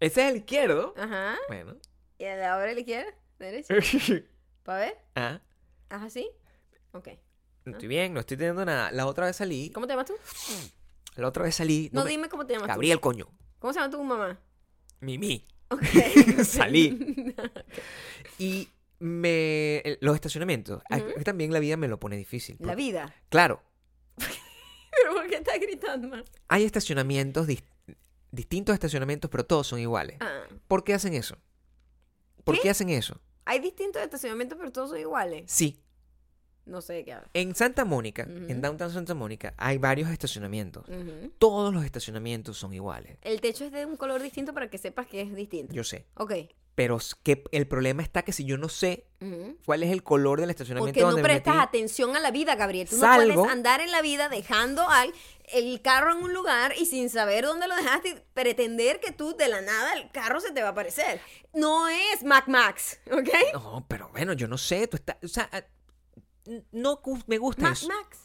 [0.00, 0.92] Ese es el izquierdo.
[0.98, 1.36] Ajá.
[1.48, 1.76] Bueno.
[2.18, 3.10] Y ahora el izquierdo.
[3.38, 3.74] Derecho.
[4.62, 4.98] ¿Para ver?
[5.16, 5.40] ah,
[5.88, 6.30] Haz así.
[6.92, 7.08] Ok.
[7.64, 8.90] no estoy bien, no estoy teniendo nada.
[8.92, 9.70] La otra vez salí.
[9.70, 10.14] ¿Cómo te llamas tú?
[11.16, 11.90] La otra vez salí.
[11.92, 13.28] No, me- dime cómo te llamas Gabriel, coño.
[13.58, 14.38] ¿Cómo se llama tu mamá?
[15.00, 15.46] Mimi.
[15.70, 15.82] Ok.
[16.44, 17.34] Salí.
[18.38, 19.98] Y me.
[20.00, 20.82] Los estacionamientos.
[20.90, 21.22] Aquí Ujú.
[21.24, 22.56] También la vida me lo pone difícil.
[22.58, 23.14] La porque- vida.
[23.28, 23.62] Claro,
[24.16, 26.24] ¿Pero por qué estás gritando?
[26.48, 27.64] hay estacionamientos, dis-
[28.30, 30.16] distintos estacionamientos, pero todos son iguales.
[30.20, 30.42] Ah.
[30.68, 31.36] ¿Por qué hacen eso?
[32.44, 32.62] ¿Por ¿Qué?
[32.62, 33.20] qué hacen eso?
[33.44, 35.44] Hay distintos estacionamientos, pero todos son iguales.
[35.50, 35.80] Sí.
[36.66, 37.30] No sé de qué hablas.
[37.34, 40.86] En Santa Mónica, en Downtown Santa Mónica, hay varios estacionamientos.
[41.38, 43.18] Todos los estacionamientos son iguales.
[43.22, 45.74] El techo es de un color distinto para que sepas que es distinto.
[45.74, 46.06] Yo sé.
[46.14, 46.32] Ok.
[46.74, 49.06] Pero es que el problema está que si yo no sé
[49.64, 52.56] cuál es el color del estacionamiento Porque no me prestas metí, atención a la vida,
[52.56, 52.88] Gabriel.
[52.88, 53.34] Tú no Salgo.
[53.34, 55.12] puedes andar en la vida dejando al,
[55.52, 59.36] el carro en un lugar y sin saber dónde lo dejaste y pretender que tú
[59.36, 61.20] de la nada el carro se te va a aparecer.
[61.52, 63.28] No es Mac Max, ¿ok?
[63.52, 64.88] No, pero bueno, yo no sé.
[64.88, 65.16] Tú estás.
[65.22, 65.48] O sea,
[66.72, 67.88] no me gusta Mac eso.
[67.88, 68.18] Max.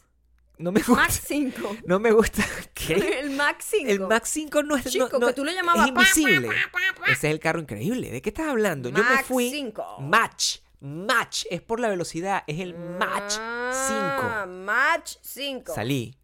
[0.58, 1.02] No me gusta.
[1.02, 1.76] Max 5.
[1.86, 2.44] No me gusta.
[2.74, 2.94] ¿Qué?
[3.20, 3.90] El Max 5.
[3.90, 4.84] El Max 5 no es.
[4.84, 6.48] no- Chico, no- que tú le llamabas Es invisible.
[6.48, 7.12] pa, pa, pa.
[7.12, 8.10] Ese es el carro increíble.
[8.10, 8.90] ¿De qué estás hablando?
[8.90, 9.48] yo me Max fui.
[9.50, 10.00] 5.
[10.00, 10.58] Match.
[10.80, 11.44] Match.
[11.50, 12.44] Es por la velocidad.
[12.46, 13.40] Es el Match 5.
[13.42, 15.74] Ah, Match 5.
[15.74, 16.16] Salí.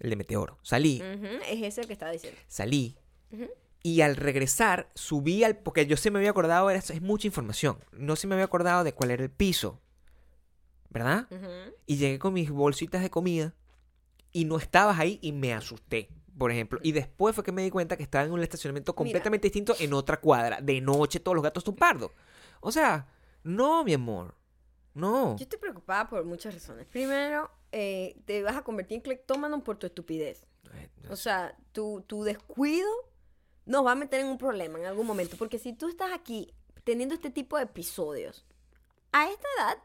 [0.00, 0.58] El de Meteoro.
[0.62, 1.00] Salí.
[1.48, 2.38] Es ese el que estaba diciendo.
[2.48, 2.96] Salí.
[3.82, 5.58] Y al regresar, subí al.
[5.58, 7.78] Porque yo se me había acordado, era, es mucha información.
[7.92, 9.80] No se me había acordado de cuál era el piso.
[10.94, 11.26] ¿Verdad?
[11.86, 13.52] Y llegué con mis bolsitas de comida.
[14.30, 16.08] Y no estabas ahí y me asusté.
[16.38, 16.78] Por ejemplo.
[16.82, 19.92] Y después fue que me di cuenta que estaba en un estacionamiento completamente distinto en
[19.92, 20.60] otra cuadra.
[20.60, 22.12] De noche, todos los gatos son pardos.
[22.60, 23.08] O sea,
[23.42, 24.36] no, mi amor.
[24.94, 25.36] No.
[25.36, 26.86] Yo estoy preocupada por muchas razones.
[26.86, 30.46] Primero, eh, te vas a convertir en cleptómano por tu estupidez.
[31.10, 32.88] O sea, tu, tu descuido
[33.66, 35.36] nos va a meter en un problema en algún momento.
[35.36, 36.54] Porque si tú estás aquí
[36.84, 38.46] teniendo este tipo de episodios,
[39.12, 39.78] a esta edad,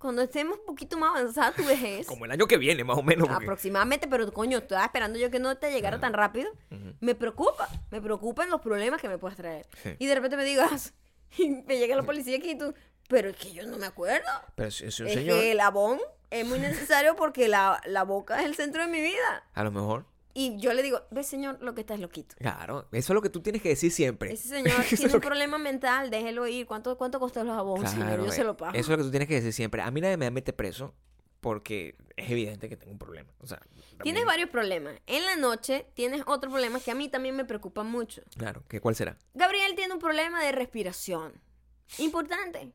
[0.00, 3.02] cuando estemos un poquito más avanzada tu vejez, Como el año que viene, más o
[3.02, 3.28] menos.
[3.28, 6.94] porque- aproximadamente, pero coño, estaba esperando yo que no te llegara tan rápido, Ujú.
[7.00, 7.68] me preocupa.
[7.90, 9.66] Me preocupan los problemas que me puedas traer.
[9.82, 9.90] Sí.
[9.98, 10.94] Y de repente me digas,
[11.38, 12.74] y me llega la policía aquí y tú,
[13.08, 14.26] pero es que yo no me acuerdo.
[14.54, 15.38] Pero es, es un Es señor.
[15.38, 19.00] que el abón es muy necesario porque la, la boca es el centro de mi
[19.00, 19.44] vida.
[19.54, 20.06] A lo mejor.
[20.32, 22.36] Y yo le digo, ve señor, lo que está es loquito.
[22.38, 24.32] Claro, eso es lo que tú tienes que decir siempre.
[24.32, 26.66] Ese señor tiene un que- problema mental, déjelo ir.
[26.66, 27.56] ¿Cuánto, cuánto costó los
[27.90, 28.06] señor?
[28.06, 28.72] Claro, yo eh, se lo pago.
[28.72, 29.82] Eso es lo que tú tienes que decir siempre.
[29.82, 30.94] A mí nadie me mete preso
[31.40, 33.30] porque es evidente que tengo un problema.
[33.40, 33.60] O sea,
[34.02, 34.94] Tienes varios problemas.
[35.06, 38.22] En la noche tienes otro problema que a mí también me preocupa mucho.
[38.36, 39.18] Claro, ¿qué, ¿cuál será?
[39.34, 41.32] Gabriel tiene un problema de respiración.
[41.98, 42.72] Importante.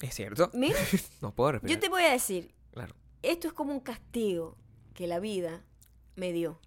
[0.00, 0.50] ¿Es cierto?
[0.54, 0.78] Mira,
[1.20, 1.74] No puedo respirar.
[1.76, 2.94] yo te voy a decir, Claro.
[3.22, 4.56] esto es como un castigo
[4.94, 5.64] que la vida
[6.22, 6.60] me dio.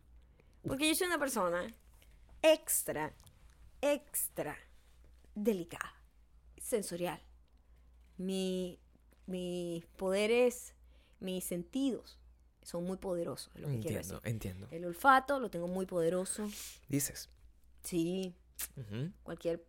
[0.67, 1.65] Porque yo soy una persona
[2.41, 3.13] extra,
[3.79, 4.57] extra
[5.33, 5.93] delicada,
[6.57, 7.21] sensorial.
[8.17, 8.77] Mi,
[9.27, 10.73] mis poderes,
[11.21, 12.19] mis sentidos
[12.63, 14.29] son muy poderosos, es lo que quiero Entiendo, decir.
[14.29, 14.67] entiendo.
[14.71, 16.49] El olfato lo tengo muy poderoso.
[16.89, 17.29] Dices.
[17.83, 18.35] Sí,
[19.23, 19.65] cualquier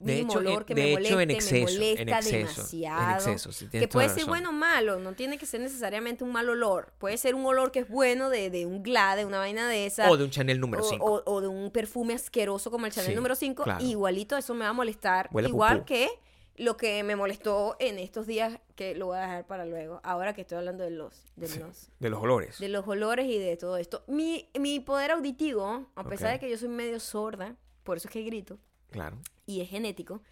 [0.00, 2.08] De mínimo hecho, olor en- que de me hecho, moleste, en exceso, me molesta en
[2.08, 3.14] exceso, en demasiado.
[3.16, 4.28] exceso, sí, tienes que puede ser razón.
[4.30, 6.92] bueno o malo, no tiene que ser necesariamente un mal olor.
[6.98, 9.86] Puede ser un olor que es bueno de, de un Glad, de una vaina de
[9.86, 10.08] esa.
[10.08, 11.04] O de un Chanel número o- 5.
[11.04, 13.64] o- o de un perfume asqueroso como el Chanel Sí, número 5.
[13.64, 13.84] claro.
[13.84, 15.28] Igualito eso me va a molestar.
[15.32, 15.86] Huele igual pupú.
[15.86, 16.08] que
[16.58, 20.00] lo que me molestó en estos días, que lo voy a dejar para luego.
[20.04, 22.58] Ahora que estoy hablando de los, de los, De los olores.
[22.58, 24.02] de los olores y de todo esto.
[24.08, 26.32] Mi, mi poder auditivo, a pesar Ok.
[26.34, 28.58] de que yo soy medio sorda, por eso es que grito,
[28.90, 29.18] Claro.
[29.46, 30.22] y es genético.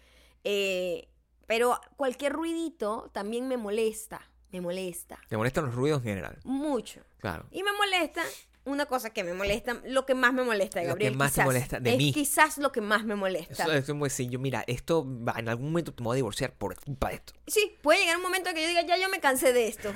[0.43, 1.07] eh,
[1.47, 4.21] pero cualquier ruidito también me molesta.
[4.51, 5.17] Me molesta.
[5.29, 6.37] Te molestan los ruidos en general.
[6.43, 7.01] Mucho.
[7.19, 7.45] Claro.
[7.51, 8.21] Y me molesta.
[8.65, 11.15] Una cosa que me molesta, lo que más me molesta, Lo que Gabriel.
[11.15, 12.11] más te quizás, molesta de es mí.
[12.11, 13.63] quizás lo que más me molesta.
[13.63, 16.51] Eso es como decir, yo, mira, esto va, en algún momento te voy a divorciar
[16.53, 17.31] por culpa de esto.
[17.47, 19.89] Sí, puede llegar un momento en que yo diga, ya yo me cansé de esto.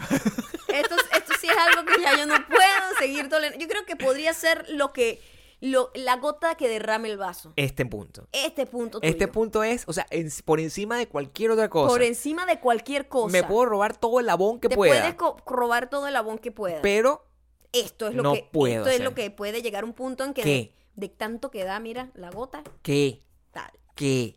[0.74, 0.96] esto.
[0.96, 3.60] Esto sí es algo que ya yo no puedo seguir tolerando.
[3.62, 5.22] Yo creo que podría ser lo que,
[5.62, 7.54] lo, la gota que derrame el vaso.
[7.56, 8.28] Este punto.
[8.32, 11.90] Este punto Este punto es, o sea, en- por encima de cualquier otra cosa.
[11.94, 13.32] Por encima de cualquier cosa.
[13.32, 15.16] Me puedo robar todo el labón que Te pueda.
[15.16, 16.80] puedes robar todo el abón que puedas.
[16.82, 17.26] Pero
[17.74, 20.24] esto es lo no que puedo esto es lo que puede llegar a un punto
[20.26, 20.74] en que ¿Qué?
[20.96, 23.24] de, de tanto que da, mira, la gota, ¿qué?
[23.52, 23.72] tal.
[23.96, 24.36] ¿Qué?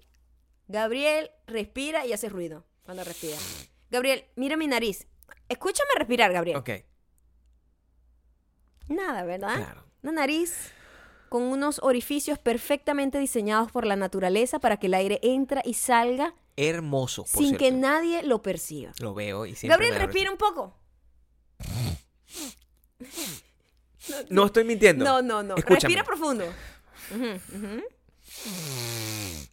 [0.68, 3.36] Gabriel respira y hace ruido cuando respira.
[3.90, 5.06] Gabriel, mira mi nariz.
[5.48, 6.56] Escúchame respirar, Gabriel.
[6.58, 6.70] Ok,
[8.88, 9.56] Nada, ¿verdad?
[9.56, 9.84] claro.
[10.02, 10.70] Una nariz
[11.34, 16.32] con unos orificios perfectamente diseñados por la naturaleza para que el aire entra y salga
[16.56, 17.58] Hermoso, por sin cierto.
[17.58, 18.92] que nadie lo perciba.
[19.00, 20.78] Lo veo y siempre Gabriel, respira un poco.
[24.30, 25.04] No estoy mintiendo.
[25.04, 25.56] No, no, no.
[25.56, 25.80] Escúchame.
[25.80, 26.44] Respira profundo.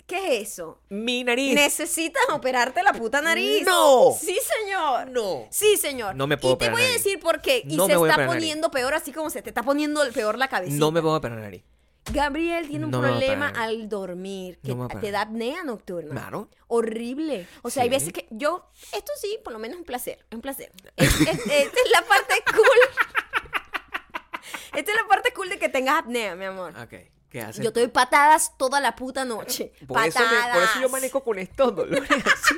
[0.08, 0.80] ¿Qué es eso?
[0.90, 1.56] Mi nariz.
[1.56, 3.66] Necesitas operarte la puta nariz.
[3.66, 4.12] ¡No!
[4.20, 5.10] Sí, señor.
[5.10, 5.48] No.
[5.50, 6.16] Sí, señor.
[6.16, 7.04] No me puedo Y te operar voy a nariz.
[7.04, 7.64] decir por qué.
[7.66, 9.64] Y No se me voy a está operar poniendo peor así como se te está
[9.64, 10.74] poniendo peor la cabeza.
[10.76, 11.64] No me puedo operar la nariz.
[12.12, 15.00] Gabriel tiene un No me voy a problema al dormir que No me voy a
[15.00, 16.12] te da apnea nocturna.
[16.12, 16.50] Claro.
[16.68, 17.48] Horrible.
[17.62, 17.96] O sea, hay Sí.
[17.96, 20.72] veces que yo, esto sí, por lo menos es un placer, es un placer.
[20.98, 22.66] Es- es- esta es la parte cool.
[24.74, 26.74] Esta es la parte cool de que tengas apnea, mi amor.
[26.78, 26.94] Ok.
[27.32, 27.64] ¿Qué haces?
[27.64, 29.72] Yo te doy patadas toda la puta noche.
[29.88, 30.54] por, eso me- patadas.
[30.54, 32.56] por eso yo manejo con estos dolores así.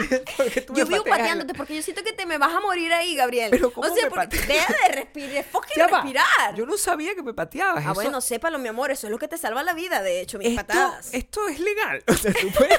[0.74, 3.50] Yo vivo pateándote porque yo siento que te me vas a morir ahí, Gabriel.
[3.50, 6.54] Pero ¿cómo o sea, me porque deja de respirar, fucking respirar.
[6.56, 7.80] Yo no sabía que me pateabas.
[7.86, 10.22] Ah, eso- bueno, sépalo, mi amor, eso es lo que te salva la vida, de
[10.22, 11.12] hecho, mis esto, patadas.
[11.12, 12.02] esto es legal.
[12.08, 12.78] O sea, tú puedes,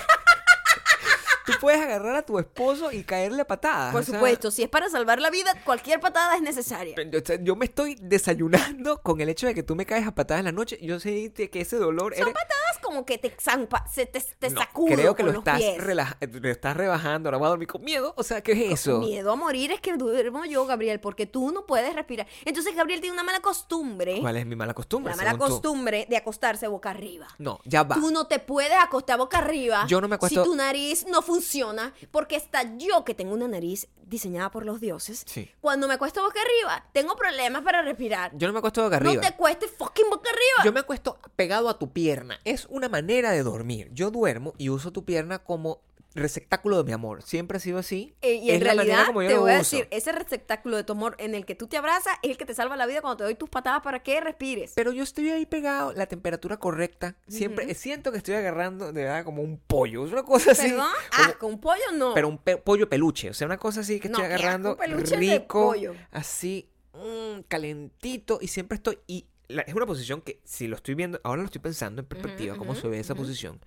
[1.46, 3.92] tú puedes agarrar a tu esposo y caerle a patadas.
[3.92, 6.96] Por o sea, supuesto, si es para salvar la vida, cualquier patada es necesaria.
[7.12, 10.08] Yo, o sea, yo me estoy desayunando con el hecho de que tú me caes
[10.08, 10.78] a patadas en la noche.
[10.82, 14.50] Yo sé que ese dolor Son era- patadas como que te, zampa, se te, te
[14.50, 17.30] No, sacudo creo que con lo los estás, relaja- lo estás rebajando.
[17.30, 18.14] Ahora voy a dormir con miedo.
[18.18, 19.00] O sea, ¿qué es eso?
[19.00, 22.28] Miedo a morir es que duermo yo, Gabriel, porque tú no puedes respirar.
[22.46, 24.20] Entonces, Gabriel tiene una mala costumbre.
[24.22, 25.12] ¿Cuál es mi mala costumbre?
[25.12, 25.54] La mala según tú?
[25.54, 27.28] costumbre de acostarse boca arriba.
[27.38, 27.96] No, ya va.
[27.96, 31.22] Tú no te puedes acostar boca arriba Yo no me acuesto- si tu nariz no
[31.22, 35.24] funciona, porque está yo que tengo una nariz diseñada por los dioses.
[35.26, 35.50] Sí.
[35.62, 38.32] Cuando me acuesto boca arriba, tengo problemas para respirar.
[38.36, 39.22] Yo no me acuesto boca no arriba.
[39.22, 40.66] te acuestes fucking boca arriba.
[40.66, 42.38] Yo me acuesto pegado a tu pierna.
[42.62, 43.90] Es una manera de dormir.
[43.94, 45.82] Yo duermo y uso tu pierna como
[46.14, 47.24] receptáculo de mi amor.
[47.24, 48.14] Siempre ha sido así.
[48.22, 50.92] Eh, y en Es realidad, como yo te voy a decir, ese receptáculo de tu
[50.92, 53.18] amor en el que tú te abrazas es el que te salva la vida cuando
[53.18, 54.74] te doy tus patadas para que respires.
[54.76, 57.16] Pero yo estoy ahí pegado, la temperatura correcta.
[57.30, 60.06] Siempre siento que estoy agarrando de verdad como un pollo.
[60.06, 60.68] Es una cosa así.
[60.70, 60.88] ¿Perdón?
[61.16, 62.14] como- Ah, con pollo no.
[62.14, 63.30] pero un pe- pollo peluche.
[63.30, 64.78] O sea, una cosa así que No, estoy agarrando
[65.18, 65.96] rico, pollo.
[66.12, 68.38] así, mm, calentito.
[68.42, 69.00] Y siempre estoy.
[69.08, 72.08] Y la- es una posición que, si lo estoy viendo, ahora lo estoy pensando en
[72.08, 73.60] perspectiva, cómo se ve esa posición.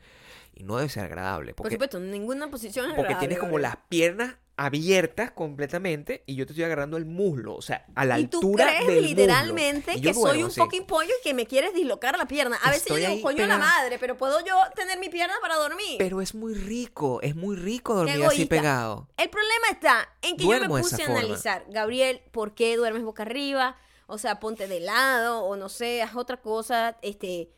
[0.56, 1.52] Y no debe ser agradable.
[1.54, 6.52] Por supuesto, ninguna posición es porque tienes como las piernas abiertas completamente y yo te
[6.52, 7.56] estoy agarrando el muslo.
[7.56, 9.98] O sea, a la y tú altura crees del literalmente muslo.
[9.98, 10.60] Y yo que soy un así.
[10.60, 12.56] fucking pollo y que me quieres dislocar la pierna.
[12.62, 13.80] A veces yo digo, coño de la pegada.
[13.82, 15.96] madre, pero puedo yo tener mi pierna para dormir.
[15.98, 19.08] Pero es muy rico, es muy rico dormir así pegado.
[19.16, 23.02] El problema está en que Duermo yo me puse a analizar, Gabriel, ¿por qué duermes
[23.02, 23.76] boca arriba?
[24.06, 26.96] O sea, ponte de lado o no sé, haz otra cosa.
[27.02, 27.50] Este,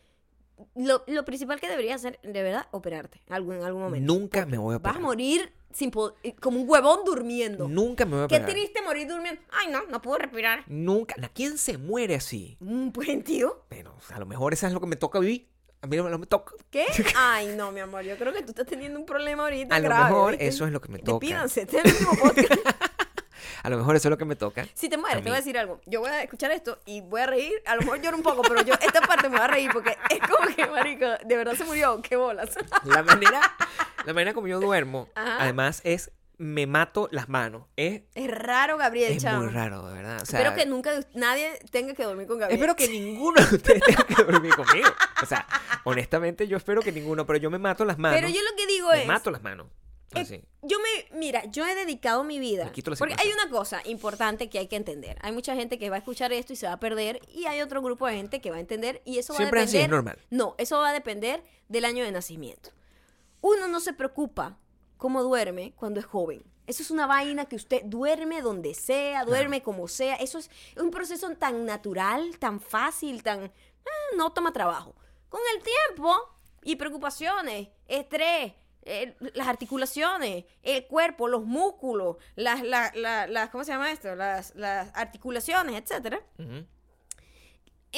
[0.75, 4.13] lo, lo principal que deberías hacer, de verdad, operarte algún, en algún momento.
[4.13, 4.97] Nunca me voy a Vas operar.
[4.97, 5.91] a morir sin
[6.23, 7.69] eh, como un huevón durmiendo.
[7.69, 8.51] Nunca me voy a Qué operar.
[8.53, 9.43] triste morir durmiendo.
[9.51, 10.65] Ay, no, no puedo respirar.
[10.69, 11.15] Nunca.
[11.35, 12.57] ¿Quién se muere así?
[12.61, 13.65] Un buen tío.
[13.69, 15.49] Bueno, a lo mejor eso es lo que me toca vivir.
[15.83, 16.55] A mí no me toca.
[16.71, 16.87] ¿Qué?
[17.17, 19.89] Ay, no, mi amor, yo creo que tú estás teniendo un problema ahorita A lo
[19.91, 20.47] mejor ¿viste?
[20.47, 21.19] eso es lo que me toca.
[21.27, 22.53] Despídanse, este es el último podcast.
[23.63, 24.67] A lo mejor eso es lo que me toca.
[24.75, 25.81] Si te mueres, te voy a decir algo.
[25.87, 27.53] Yo voy a escuchar esto y voy a reír.
[27.67, 29.97] A lo mejor lloro un poco, pero yo esta parte me voy a reír porque
[30.11, 32.01] es como que, marico, de verdad se murió.
[32.03, 32.51] Qué bolas.
[32.85, 33.41] La manera,
[34.05, 35.43] la manera como yo duermo, Ajá.
[35.43, 37.65] además, es me mato las manos.
[37.77, 39.45] Es, Es raro, Gabriel, es chamo.
[39.45, 40.21] muy raro, de verdad.
[40.21, 42.61] O sea, Espero que nunca nadie tenga que dormir con Gabriel.
[42.61, 44.89] Espero que ninguno de ustedes tenga que dormir conmigo.
[45.23, 45.47] O sea,
[45.85, 48.21] honestamente, yo espero que ninguno, pero yo me mato las manos.
[48.21, 49.07] Pero yo lo que digo me es...
[49.07, 49.69] mato las manos.
[50.17, 50.43] Eh, Así.
[50.63, 52.73] yo me, mira, yo he dedicado mi vida.
[52.99, 55.19] Porque hay una cosa importante que hay que entender.
[55.23, 57.61] Hay mucha gente que va a escuchar esto y se va a perder, y hay
[57.61, 59.83] otro grupo de gente que va a entender, y eso Siempre va a así, es
[59.83, 59.91] depender.
[60.05, 60.19] normal.
[60.31, 62.71] No, eso va a depender del año de nacimiento.
[63.41, 64.59] Uno no se preocupa
[64.97, 66.43] cómo duerme cuando es joven.
[66.67, 70.17] Eso es una vaina que usted duerme donde sea, duerme como sea.
[70.17, 73.45] Eso es un proceso tan natural, tan fácil, tan...
[73.85, 74.97] ah, no toma trabajo.
[75.29, 76.13] Con el tiempo
[76.65, 78.53] y preocupaciones, estrés,
[79.35, 84.15] las articulaciones, el cuerpo, los músculos, las, la- la- las- ¿cómo se llama esto?
[84.15, 86.21] Las, las articulaciones, etcétera.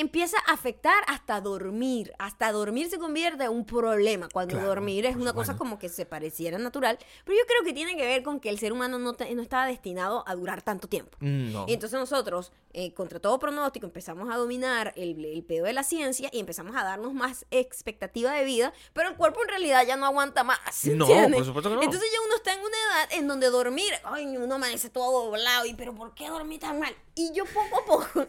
[0.01, 2.13] Empieza a afectar hasta dormir.
[2.19, 4.29] Hasta dormir se convierte en un problema.
[4.33, 6.99] Cuando Claro, dormir es una cosa como que se pareciera natural.
[7.25, 9.43] Pero yo creo que tiene que ver con que el ser humano no, te- no
[9.43, 11.17] estaba destinado a durar tanto tiempo.
[11.21, 11.65] No.
[11.69, 15.83] Y entonces nosotros, eh, contra todo pronóstico, empezamos a dominar el, el pedo de la
[15.83, 19.97] ciencia y empezamos a darnos más expectativa de vida, pero el cuerpo en realidad ya
[19.97, 20.59] no aguanta más.
[20.87, 21.07] No,
[21.37, 21.83] por supuesto que no.
[21.83, 25.67] Entonces ya uno está en una edad en donde dormir, ay, uno amanece todo doblado,
[25.67, 26.95] y pero ¿por qué dormí tan mal?
[27.15, 28.27] Y yo poco a poco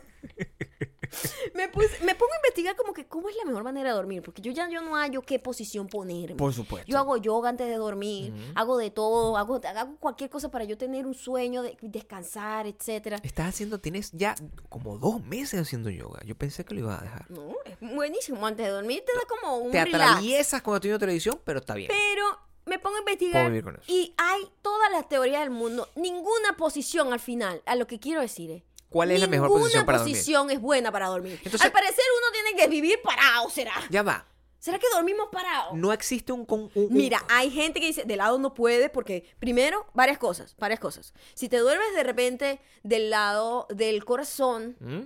[1.53, 4.21] me, puse- me pongo a investigar como que cómo es la mejor manera de dormir,
[4.21, 6.35] porque yo ya yo no hallo qué posición ponerme.
[6.35, 6.89] Por supuesto.
[6.89, 10.77] Yo hago yoga antes de dormir, hago de todo, hago, hago cualquier cosa para yo
[10.77, 13.19] tener un sueño, de, descansar, etcétera.
[13.23, 14.35] Estás haciendo, tienes ya
[14.69, 16.21] como dos meses haciendo yoga.
[16.25, 17.31] Yo pensé que lo ibas a dejar.
[17.31, 18.45] No, es buenísimo.
[18.45, 20.11] Antes de dormir te da como un Te relax.
[20.11, 21.89] atraviesas cuando estoy viendo televisión, pero está bien.
[21.89, 22.25] Pero
[22.65, 23.51] me pongo a investigar
[23.87, 25.87] y hay todas las teorías del mundo.
[25.95, 27.61] Ninguna posición al final.
[27.65, 28.63] A lo que quiero decir es.
[28.89, 30.15] ¿Cuál es la mejor ninguna posición para dormir?
[30.15, 31.33] posición es buena para dormir.
[31.43, 33.73] Entonces- al parecer uno tiene que vivir parado, ¿será?
[33.89, 34.25] Ya va.
[34.57, 35.73] ¿Será que dormimos parados?
[35.75, 36.45] No existe un...
[36.45, 40.17] con- un- un- Mira, hay gente que dice, de lado no puede, porque primero, varias
[40.17, 41.13] cosas, varias cosas.
[41.33, 45.03] Si te duermes de repente del lado del corazón, ¿Mm?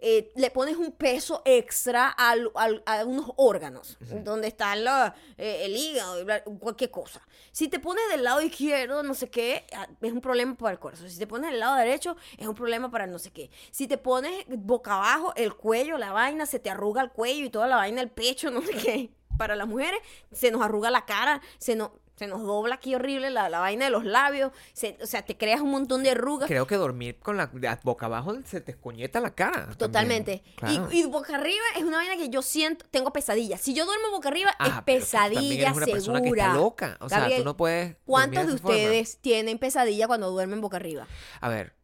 [0.00, 5.62] Eh, le pones un peso extra al- al- a unos órganos, donde está la- eh,
[5.64, 6.24] el hígado,
[6.60, 7.20] cualquier cosa.
[7.52, 10.78] Si te pones del lado izquierdo, no sé qué, ah, es un problema para el
[10.78, 11.10] corazón.
[11.10, 13.50] Si te pones del lado derecho, es un problema para no sé qué.
[13.70, 17.50] Si te pones boca abajo, el cuello, la vaina, se te arruga el cuello y
[17.50, 19.10] toda la vaina, el pecho, no sé qué.
[19.36, 20.00] Para las mujeres,
[20.32, 23.84] se nos arruga la cara, se nos, se nos dobla aquí horrible la, la vaina
[23.86, 26.48] de los labios, se- o sea, te creas un montón de arrugas.
[26.48, 27.50] Creo que dormir con la
[27.84, 29.68] boca abajo se te escoñeta la cara.
[29.76, 30.42] Totalmente.
[30.56, 30.88] Claro.
[30.90, 33.60] Y, y boca arriba es una vaina que yo siento, tengo pesadillas.
[33.60, 36.42] Si yo duermo boca arriba, Ah, es pero pesadilla eres una persona que segura.
[36.46, 36.96] está loca.
[37.00, 37.96] O sea, tú no puedes.
[38.04, 38.76] ¿Cuántos de de esa forma.
[38.76, 41.06] ustedes tienen pesadilla cuando duermen boca arriba?
[41.40, 41.74] A ver,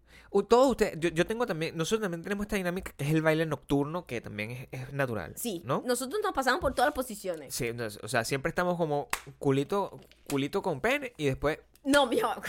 [0.42, 3.46] todos ustedes, yo, yo tengo también, nosotros también tenemos esta dinámica que es el baile
[3.46, 5.34] nocturno, que también es, es natural.
[5.36, 5.62] Sí.
[5.64, 5.82] ¿No?
[5.86, 7.54] Nosotros nos pasamos por todas las posiciones.
[7.54, 12.18] Sí, entonces, o sea, siempre estamos como culito, culito con pene y después No, mi
[12.20, 12.36] amor,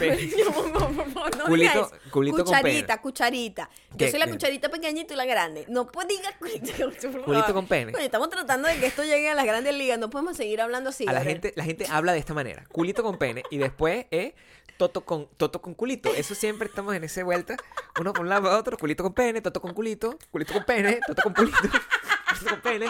[1.38, 3.00] no Culito- culito con cucharita, pene.
[3.02, 3.70] cucharita.
[3.92, 4.10] Yo ¿Qué?
[4.10, 5.64] soy la cucharita pequeña y tú la grande.
[5.68, 6.34] No puedes digas
[7.24, 7.92] culito, con pene.
[7.92, 9.98] Coño, estamos tratando de que esto llegue a las grandes ligas.
[9.98, 11.04] No podemos seguir hablando así.
[11.04, 11.34] a la Gabriel.
[11.42, 14.34] gente, la gente habla de esta manera, culito con pene y después eh,
[14.76, 16.12] toto con toto con culito.
[16.14, 17.56] Eso siempre estamos en esa vuelta,
[18.00, 21.22] uno por un lado otro, culito con pene, toto con culito, culito con pene, toto
[21.22, 21.58] con culito,
[22.28, 22.86] culito con pene,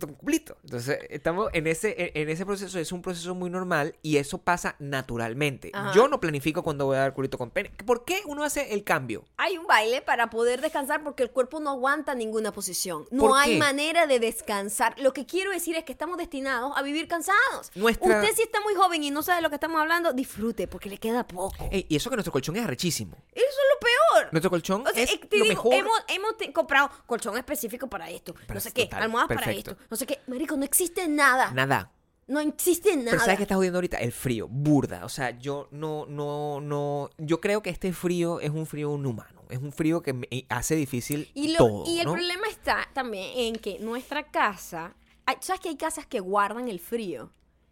[0.00, 0.56] con culito.
[0.64, 4.76] Entonces, estamos en ese en, ese proceso, es un proceso muy normal y eso pasa
[4.78, 5.70] naturalmente.
[5.74, 5.92] Ajá.
[5.94, 7.70] Yo no planifico cuando voy a dar culito con pene.
[7.84, 9.24] ¿Por qué uno hace el cambio?
[9.36, 13.06] Hay un baile para poder descansar porque el cuerpo no aguanta ninguna posición.
[13.10, 13.58] No ¿Por hay qué?
[13.58, 14.98] manera de descansar.
[14.98, 17.70] Lo que quiero decir es que estamos destinados a vivir cansados.
[17.74, 20.66] Nuestra- Usted si está muy joven y no sabe de lo que estamos hablando, disfrute
[20.68, 21.68] porque le queda poco.
[21.70, 23.16] Ey, y eso que nuestro colchón es arrechísimo.
[23.32, 23.80] Eso es lo
[24.20, 24.32] peor.
[24.32, 25.74] Nuestro colchón O sea, es eh, te lo digo, mejor.
[26.08, 29.70] hemos, comprado colchón específico para esto, Para- no sé qué, total, almohadas perfecto.
[29.72, 30.18] para esto, no sé qué.
[30.26, 31.50] Marico, no existe nada.
[31.52, 31.90] Nada.
[32.28, 33.10] No existe nada.
[33.10, 33.98] Pero ¿sabes qué estás jodiendo ahorita?
[33.98, 35.04] El frío, burda.
[35.04, 37.10] O sea, yo no, no, no.
[37.18, 39.42] Yo creo que este frío es un frío inhumano.
[39.50, 41.84] Es un frío que me hace difícil Y, lo- todo.
[41.86, 42.12] y el ¿no?
[42.14, 44.94] problema está también en que nuestra casa,
[45.26, 47.30] hay- ¿sabes que hay casas que guardan el frío?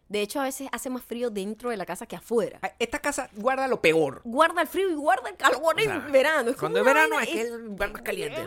[0.09, 2.59] De hecho, a veces hace más frío dentro de la casa que afuera.
[2.77, 4.21] Esta casa guarda lo peor.
[4.25, 6.49] Guarda el frío y guarda el calor O sea, en verano.
[6.51, 7.41] Es Cuando es verano es vaina- que
[7.87, 8.45] es más caliente.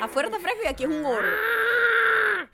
[0.00, 1.32] Afuera está fresco y aquí es un horno.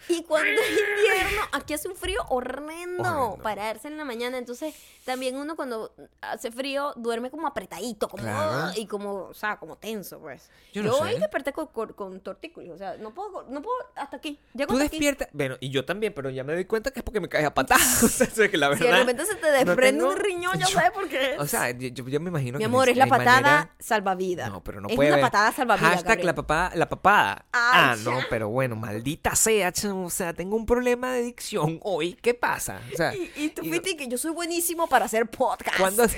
[0.08, 3.38] Y cuando es invierno, aquí hace un frío horrendo, Horrendo.
[3.42, 4.38] pararse en la mañana.
[4.38, 8.72] Entonces, también uno cuando hace frío duerme como apretadito, como Claro.
[8.76, 10.50] y como, o sea, como tenso, pues.
[10.72, 13.76] Yo Yo, no hoy desperté con, con, con tortícolis, o sea, no puedo, no puedo
[13.96, 14.38] hasta aquí.
[14.54, 15.28] Llego Tú despiertas.
[15.32, 17.54] Bueno, y yo también, pero ya me doy cuenta que es porque me caes a
[17.54, 18.02] patadas.
[18.02, 18.84] O sea, es que la verdad.
[18.86, 21.36] Si de repente se te no desprende un riñón, ya sabes por qué.
[21.38, 24.50] O sea, yo, me imagino Mi que amor, ni- es la patada manera- salvavidas.
[24.50, 25.10] No, pero no es puede.
[25.10, 25.26] una haber.
[25.30, 25.90] patada salvavidas.
[25.92, 26.26] Hashtag Gabriel.
[26.26, 27.44] la papada, la papada.
[27.52, 31.78] Ay, ah, no, pero bueno, maldita sea, chamo, o sea, tengo un problema de dicción
[31.82, 32.14] hoy.
[32.20, 32.80] ¿Qué pasa?
[32.92, 35.78] O sea, Y, y tú fuiste que yo soy buenísimo para hacer podcast.
[35.78, 36.04] cuando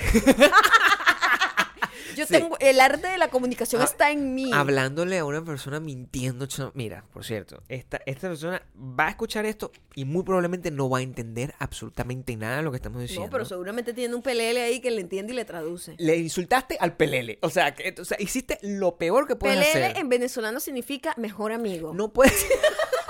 [2.17, 2.33] Yo Sí.
[2.35, 4.49] tengo el arte de la comunicación Ah, está en mí.
[4.53, 9.73] hablándole a una persona mintiendo, mira, por cierto, esta, esta persona va a escuchar esto
[9.97, 13.27] y muy probablemente no va a entender absolutamente nada de lo que estamos diciendo.
[13.27, 15.97] No, pero seguramente tiene un pelele ahí que le entiende y le traduce.
[15.99, 17.41] Le insultaste al pelele.
[17.43, 19.97] O sea, que, o sea, hiciste lo peor que puedes Pelele hacer.
[19.99, 21.93] en venezolano significa mejor amigo.
[21.95, 22.47] No puedes.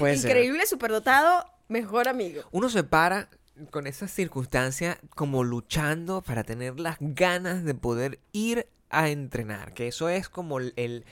[0.00, 0.30] Puede ser.
[0.30, 2.42] Increíble, superdotado, mejor amigo.
[2.50, 3.28] Uno se para
[3.70, 9.72] con esas circunstancias como luchando para tener las ganas de poder ir a entrenar.
[9.74, 11.04] Que eso es como el, el-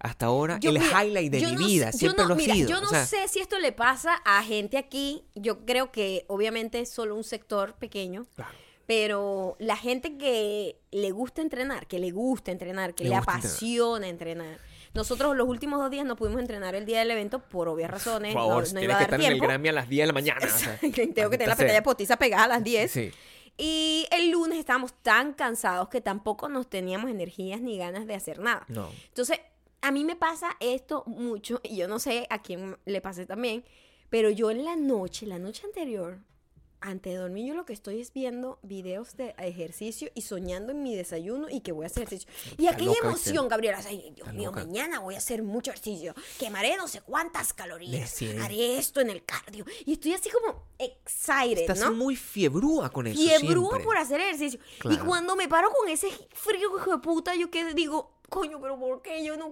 [0.00, 1.90] hasta ahora Yo, el mira, highlight de mi no vida.
[1.92, 2.68] Siempre no- lo ha mira, sido.
[2.68, 5.24] Yo o no sea, sé si esto le pasa a gente aquí.
[5.34, 8.26] Yo creo que obviamente es solo un sector pequeño.
[8.36, 8.52] Claro.
[8.86, 13.32] Pero la gente que le gusta entrenar, que le gusta entrenar, que Le le, gusta
[13.32, 13.50] entrenar.
[13.54, 14.58] apasiona entrenar.
[14.94, 18.32] Nosotros los últimos dos días no pudimos entrenar el día del evento por obvias razones.
[18.32, 19.40] por favor, no, no tienes iba a que dar estar en el.
[19.40, 20.46] Grammy a las 10 de la mañana.
[20.46, 20.92] o sea, Tengo
[21.30, 21.82] que tener la pantalla sea.
[21.82, 22.90] potiza pegada a las 10.
[22.90, 23.12] Sí.
[23.56, 28.40] Y el lunes estábamos tan cansados que tampoco nos teníamos energías ni ganas de hacer
[28.40, 28.64] nada.
[28.68, 28.88] No.
[29.08, 29.40] Entonces,
[29.80, 33.64] a mí me pasa esto mucho, y yo no sé a quién le pase también,
[34.08, 36.18] pero yo en la noche, la noche anterior,
[36.86, 40.82] antes de dormir, yo lo que estoy es viendo videos de ejercicio y soñando en
[40.82, 42.30] mi desayuno y que voy a hacer ejercicio.
[42.58, 44.64] Y aquella loca, emoción, Gabriela, ay, Dios mío, loca.
[44.64, 49.24] mañana voy a hacer mucho ejercicio, quemaré no sé cuántas calorías, haré esto en el
[49.24, 49.64] cardio.
[49.86, 51.92] Y estoy así como excited, Estás ¿no?
[51.92, 53.16] muy fiebrúa con eso.
[53.18, 53.84] fiebrúa siempre.
[53.84, 54.60] por hacer ejercicio.
[54.76, 55.04] Y Claro.
[55.06, 59.00] cuando me paro con ese frío, hijo de puta, yo que digo, coño, pero ¿por
[59.00, 59.24] qué?
[59.24, 59.50] Yo no,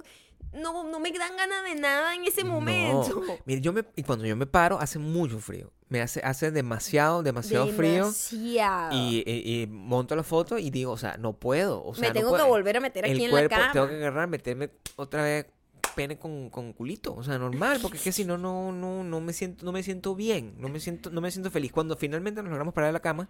[0.53, 3.23] no, no me dan ganas de nada en ese momento.
[3.27, 3.38] No.
[3.47, 5.71] Mire, yo me, y cuando yo me paro hace mucho frío.
[5.92, 8.05] Me hace, hace demasiado, demasiado frío.
[8.05, 8.92] Demasiado.
[8.96, 11.85] Y, y- y monto la foto y digo, o sea, no puedo.
[11.85, 12.44] O sea, me no tengo puedo.
[12.44, 13.72] que volver a meter El aquí en cuerpo, la cama.
[13.72, 15.46] tengo que agarrar, meterme otra vez
[15.94, 17.14] pene con, con culito.
[17.14, 19.83] O sea, normal, porque es que si no, no, no, no me siento, no me
[19.83, 20.55] siento bien.
[20.59, 21.70] No me siento, no me siento feliz.
[21.72, 23.28] Cuando finalmente nos logramos parar de la cama,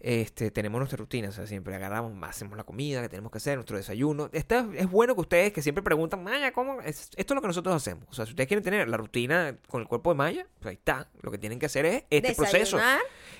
[0.00, 3.56] este, tenemos nuestra rutina, o sea, siempre agarramos, hacemos la comida que tenemos que hacer,
[3.56, 4.28] nuestro desayuno.
[4.32, 6.80] Esto es bueno que ustedes que siempre preguntan, Maya, ¿cómo?
[6.82, 8.04] Es- esto es lo que nosotros hacemos.
[8.10, 10.76] O sea, si ustedes quieren tener la rutina con el cuerpo de Maya, pues ahí
[10.76, 11.08] está.
[11.22, 12.78] Lo que tienen que hacer es este proceso.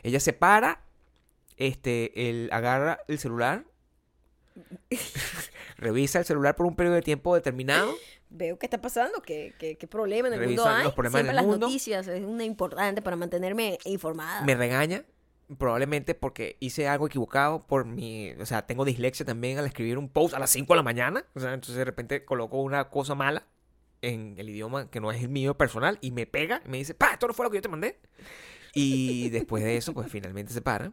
[0.02, 0.80] Ella se para,
[1.56, 3.64] este, él agarra el celular,
[5.78, 7.94] revisa el celular por un periodo de tiempo determinado.
[8.28, 10.84] Veo qué está pasando, qué, qué, qué problema en el Revisa mundo hay.
[10.84, 11.66] los problemas en Siempre el las mundo.
[11.68, 14.42] noticias es una importante para mantenerme informada.
[14.42, 15.04] me regaña
[15.58, 20.08] probablemente porque hice algo equivocado por mi, o sea, tengo dislexia también al escribir un
[20.08, 23.14] post a las 5 de la mañana, o sea, entonces de repente coloco una cosa
[23.14, 23.46] mala
[24.02, 26.94] en el idioma que no es el mío personal y me pega y me dice,
[26.94, 27.98] pa, esto no fue lo que yo te mandé.
[28.74, 30.92] Y después de eso, pues finalmente se para.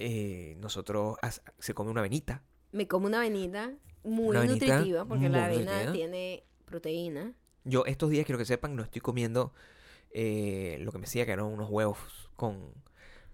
[0.00, 1.18] Eh, nosotros
[1.60, 2.42] se come una avenita.
[2.72, 5.92] Me como una avenida muy Una avenita nutritiva porque la avena nutritiva.
[5.92, 7.34] tiene proteína.
[7.62, 9.52] Yo estos días, quiero que sepan, no estoy comiendo
[10.10, 11.98] eh, lo que me decía que eran unos huevos
[12.34, 12.74] con,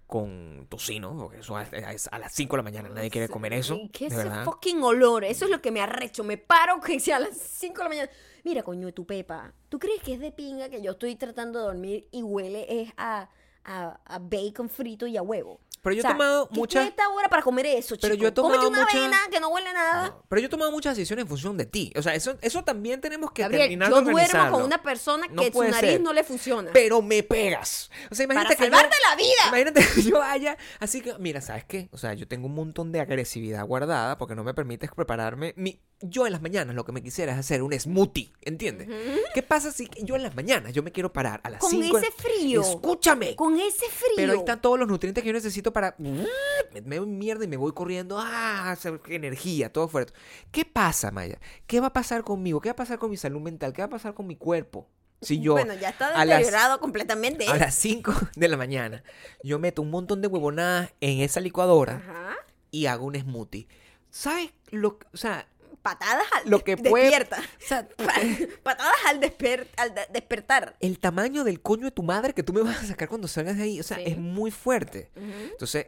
[0.09, 3.53] con tocino, porque eso es es a las 5 de la mañana, nadie quiere comer
[3.53, 3.79] eso.
[3.93, 5.23] ¿Qué de ese fucking olor?
[5.23, 6.23] Eso es lo que me arrecho.
[6.23, 8.09] Me paro que sea a las 5 de la mañana.
[8.43, 9.53] Mira, coño, tu pepa.
[9.69, 12.91] ¿Tú crees que es de pinga que yo estoy tratando de dormir y huele es
[12.97, 13.29] a,
[13.63, 15.59] a, a bacon frito y a huevo?
[15.81, 16.91] Pero yo O sea, he tomado ¿qué muchas...
[17.29, 19.73] para comer eso, Pero yo he tomado Cómete una mucha- avena que no huele a
[19.73, 20.07] nada.
[20.07, 21.93] No, pero yo he tomado muchas decisiones en función de ti.
[21.95, 25.41] O sea, eso, eso también tenemos que Gabriel, terminar yo duermo con una persona No
[25.41, 26.01] que su nariz ser.
[26.01, 26.71] no le funciona.
[26.73, 27.89] Pero me pegas.
[28.11, 29.47] O sea, imagínate para que yo- salvarte la vida.
[29.47, 31.89] Imagínate que yo vaya, así que, mira, ¿sabes qué?
[31.91, 35.53] O sea, yo tengo un montón de agresividad guardada porque no me permites prepararme.
[35.55, 38.87] Mi, yo en las mañanas lo que me quisiera es hacer un smoothie, ¿entiendes?
[39.33, 41.97] ¿Qué pasa si yo en las mañanas yo me quiero parar a las Con 5?
[41.97, 42.61] ese frío.
[42.61, 43.35] Escúchame.
[43.35, 44.13] Con ese frío.
[44.15, 45.95] Pero ahí están todos los nutrientes que yo necesito para...
[45.97, 48.17] Me mierda y me voy corriendo.
[48.19, 48.75] ¡Ah!
[49.07, 50.13] energía, todo fuerte.
[50.51, 51.39] ¿Qué pasa, Maya?
[51.67, 52.61] ¿Qué va a pasar conmigo?
[52.61, 53.73] ¿Qué va a pasar con mi salud mental?
[53.73, 54.87] ¿Qué va a pasar con mi cuerpo?
[55.21, 57.45] si yo bueno, ya está las- deteriorado completamente.
[57.45, 59.03] a las 5 de la mañana
[59.43, 62.35] yo meto un montón de huevonadas en esa licuadora Ajá.
[62.71, 63.67] y hago un smoothie?
[64.09, 65.45] ¿Sabes lo o sea,
[65.81, 67.37] Patadas al Lo que despierta.
[67.39, 67.87] o sea,
[68.63, 70.75] Patadas al, desper- al de- despertar.
[70.79, 73.57] el tamaño del coño de tu madre que tú me vas a sacar cuando salgas
[73.57, 74.03] de ahí, o sea, Sí.
[74.07, 75.11] es muy fuerte.
[75.15, 75.87] Entonces,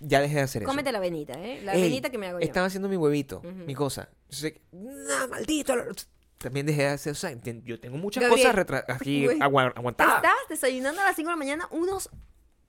[0.00, 0.68] ya dejé de hacer eso.
[0.70, 1.60] Cómete la venita, ¿eh?
[1.62, 2.44] La Ey, venita que me hago yo.
[2.44, 3.48] Estaba haciendo mi huevito, Ujú.
[3.50, 4.08] mi cosa.
[4.24, 4.54] Entonces,
[5.30, 5.74] maldito.
[6.38, 7.30] También dejé de hacer, o sea,
[7.64, 10.16] yo tengo muchas Gabriel, cosas aquí agua- aguantadas.
[10.16, 12.10] Estabas desayunando a las 5 de la mañana unos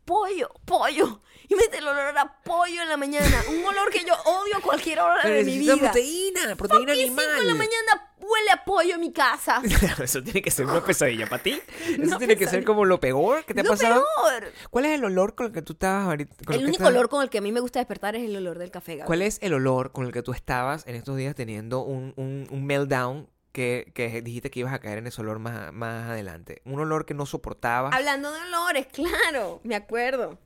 [0.06, 1.22] pollo, pollo.
[1.50, 3.44] Y mete el olor a pollo en la mañana.
[3.50, 5.76] Un olor que yo odio a cualquier hora Pero de mi vida.
[5.78, 7.26] proteína, proteína ¿Por qué animal.
[7.26, 9.62] 5 de la mañana huele a pollo en mi casa?
[10.04, 11.62] Eso tiene que ser una pesadilla para ti.
[11.90, 14.06] Eso Una tiene que ser como lo peor que te ha Lo pasado.
[14.30, 14.52] peor.
[14.70, 16.34] ¿Cuál es el olor con el que tú estabas ahorita?
[16.46, 18.36] con El que único olor con el que a mí me gusta despertar es el
[18.38, 19.08] olor del café, Gabriel.
[19.08, 22.48] ¿Cuál es el olor con el que tú estabas en estos días teniendo un, un,
[22.50, 26.62] un meltdown que, que dijiste que ibas a caer en ese olor más, más adelante?
[26.66, 27.94] Un olor que no soportabas.
[27.96, 30.38] Hablando de olores, claro, me acuerdo.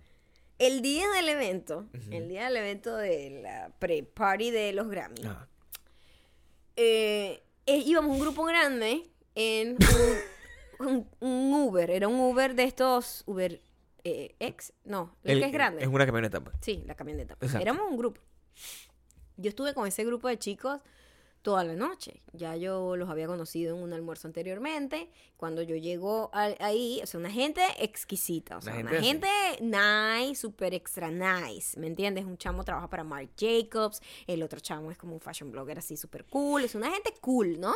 [0.60, 5.48] El día del evento, el día del evento de la pre-party de los Grammy, Ah,
[6.76, 9.78] eh, eh, íbamos un grupo grande en
[10.80, 11.90] un, un- un Uber.
[11.92, 13.62] Era un Uber de estos Uber
[14.04, 14.74] eh, X.
[14.84, 15.82] No, el, el- que es grande.
[15.84, 16.42] Es una camioneta.
[16.42, 16.56] pues.
[16.62, 17.36] Sí, la camioneta.
[17.36, 17.60] Exacto.
[17.62, 18.22] Éramos un grupo.
[19.38, 20.82] Yo estuve con ese grupo de chicos
[21.42, 22.22] toda la noche.
[22.34, 25.10] Ya yo los había conocido en un almuerzo anteriormente.
[25.38, 28.58] Cuando yo llego al- ahí, o sea, una gente exquisita.
[28.58, 29.28] O sea, Una una gente
[29.62, 31.80] nice, súper extra nice.
[31.80, 32.26] ¿Me entiendes?
[32.26, 34.02] Un chamo trabaja para Marc Jacobs.
[34.26, 36.64] El otro chamo es como un fashion blogger así súper cool.
[36.64, 37.74] Es una gente cool, ¿no?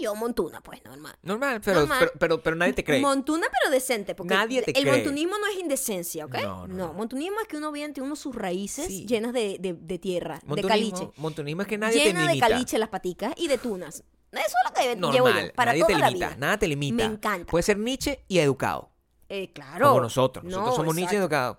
[0.00, 1.16] Y yo montuna, pues, normal.
[1.22, 1.98] Normal, pero, Normal.
[2.00, 3.00] Pero, pero, pero nadie te cree.
[3.00, 4.14] Montuna, pero decente.
[4.14, 4.92] Porque Nadie te el cree.
[4.94, 6.34] montunismo no es indecencia, ¿ok?
[6.42, 6.92] No, no, no.
[6.94, 9.06] montunismo es que uno viene, tiene uno sus raíces Sí.
[9.06, 11.08] llenas de, de- de tierra, de caliche.
[11.16, 12.48] Montunismo es que nadie Llena te de limita.
[12.48, 14.02] caliche las paticas y de tunas.
[14.32, 16.36] Eso es lo que Normal, llevo yo, para nadie toda te la limita, vida.
[16.38, 16.94] nada te limita.
[16.96, 17.50] Me encanta.
[17.50, 18.90] Puede ser Nietzsche y educado.
[19.28, 19.88] Eh, claro.
[19.88, 20.44] Como nosotros.
[20.44, 21.34] Nosotros No, somos Nietzsche y exacto.
[21.36, 21.58] educado.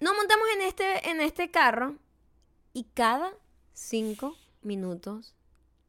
[0.00, 1.96] Nos montamos en este, en este carro
[2.72, 3.32] y cada
[3.72, 5.34] cinco minutos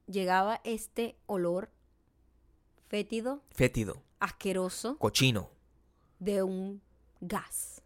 [0.07, 1.69] llegaba este olor
[2.87, 5.49] fétido, Fétido, asqueroso, cochino.
[6.19, 6.81] de un
[7.19, 7.81] gas.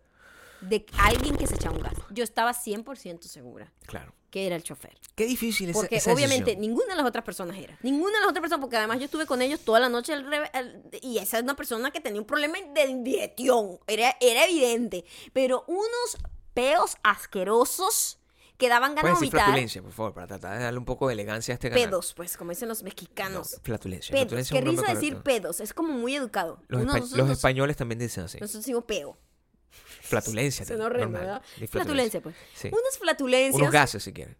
[0.61, 1.95] De alguien que se echaba un gas.
[2.11, 4.13] Yo estaba 100% segura Claro.
[4.29, 4.95] que era el chofer.
[5.15, 7.79] Qué difícil esa, Porque esa obviamente ninguna de las otras personas era.
[7.81, 10.13] Ninguna de las otras personas, porque además yo estuve con ellos toda la noche
[11.01, 13.79] y esa es una persona que tenía un problema de indigestión.
[13.87, 15.03] Era, era evidente.
[15.33, 16.17] Pero unos
[16.53, 18.19] peos asquerosos
[18.61, 19.41] que daban ganas de vomitar.
[19.45, 21.83] flatulencia, por favor, para tratar de darle un poco de elegancia a este canal.
[21.89, 23.59] Pedos, pues, como dicen los No, mexicanos.
[23.63, 24.11] flatulencia.
[24.13, 24.21] pedos.
[24.27, 25.23] flatulencia Qué es un nombre risa decir correcto.
[25.43, 25.59] pedos.
[25.59, 26.61] Es como muy educado.
[26.69, 28.37] Los, Uno- espa- nosotros, los nos- españoles también dicen así.
[28.39, 29.17] nosotros decimos peo.
[30.01, 30.65] Flatulencia.
[30.65, 31.41] También, horrendo, normal.
[31.57, 31.69] ¿verdad?
[31.69, 32.35] Flatulencia, pues.
[32.53, 32.67] Sí.
[32.67, 33.55] Unas flatulencias.
[33.55, 34.35] Unos gases, si quieres.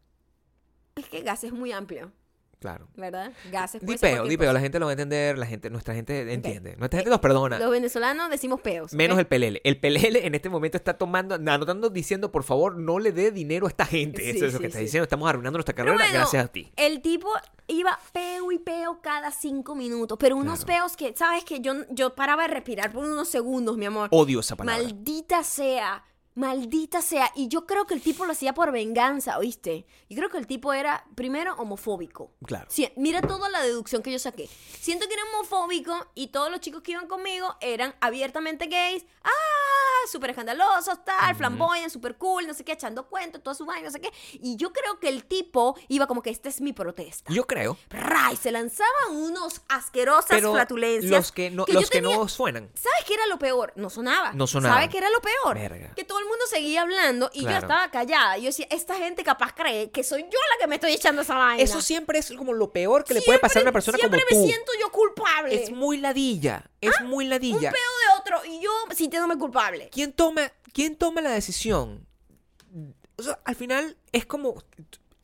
[0.95, 2.11] Es que gas es muy amplio,
[2.61, 2.87] Claro.
[2.95, 3.33] ¿verdad?
[3.51, 3.81] Gases.
[3.83, 4.53] Di peo, di peo.
[4.53, 6.75] La gente lo va a entender, la gente, nuestra gente entiende.
[6.77, 7.57] Nuestra gente nos perdona.
[7.57, 8.93] Los venezolanos decimos peos.
[8.93, 9.61] Menos el pelele.
[9.63, 13.65] El pelele en este momento está tomando, anotando, diciendo, por favor, no le dé dinero
[13.65, 14.21] a esta gente.
[14.21, 14.85] Sí, Eso es lo que está sí.
[14.85, 15.05] diciendo.
[15.05, 16.71] Estamos arruinando nuestra carrera bueno, gracias a ti.
[16.75, 17.29] El tipo
[17.67, 20.81] iba peo y peo cada cinco minutos, pero unos Claro.
[20.83, 21.43] peos que, ¿sabes?
[21.43, 24.07] Que yo, yo paraba de respirar por unos segundos, mi amor.
[24.11, 24.83] Odio esa palabra.
[24.83, 26.03] Maldita sea.
[26.35, 27.31] Maldita sea.
[27.35, 29.85] Y yo creo que el tipo lo hacía por venganza, ¿oíste?
[30.09, 32.31] Yo creo que el tipo era, primero, homofóbico.
[32.45, 32.65] Claro.
[32.69, 34.47] Sí, mira toda la deducción que yo saqué.
[34.79, 39.05] Siento que era homofóbico y todos los chicos que iban conmigo eran abiertamente gays.
[39.23, 39.29] ¡Ah!
[40.11, 43.91] Súper escandalosos, tal, flamboyant, súper cool, no sé qué, echando cuentos, toda su vaina, no
[43.91, 44.11] sé qué.
[44.33, 47.31] Y yo creo que el tipo iba como que esta es mi protesta.
[47.31, 47.77] Yo creo.
[47.89, 48.35] ¡Ray!
[48.35, 51.11] Se lanzaban unos asquerosas Pero flatulencias.
[51.11, 52.71] los que no, yo los que tenía- no suenan.
[52.73, 53.73] ¿Sabes qué era lo peor?
[53.75, 54.33] No sonaba.
[54.33, 54.73] No sonaba.
[54.75, 55.53] ¿Sabes qué era lo peor?
[55.55, 55.93] Verga.
[55.95, 57.61] Que todo el mundo seguía hablando y yo Claro.
[57.67, 58.37] estaba callada.
[58.37, 61.21] Y yo decía, esta gente capaz cree que soy yo la que me estoy echando
[61.21, 61.61] esa vaina.
[61.63, 64.25] Eso siempre es como lo peor que le puede pasar a una persona como siempre
[64.35, 64.39] tú.
[64.41, 65.63] me siento yo culpable.
[65.63, 66.69] Es muy ladilla.
[66.81, 67.71] Es muy un ladilla.
[67.71, 69.89] peo de otro y yo sintiéndome culpable.
[69.91, 72.07] ¿Quién toma, ¿Quién toma la decisión?
[73.17, 74.55] O sea, al final es como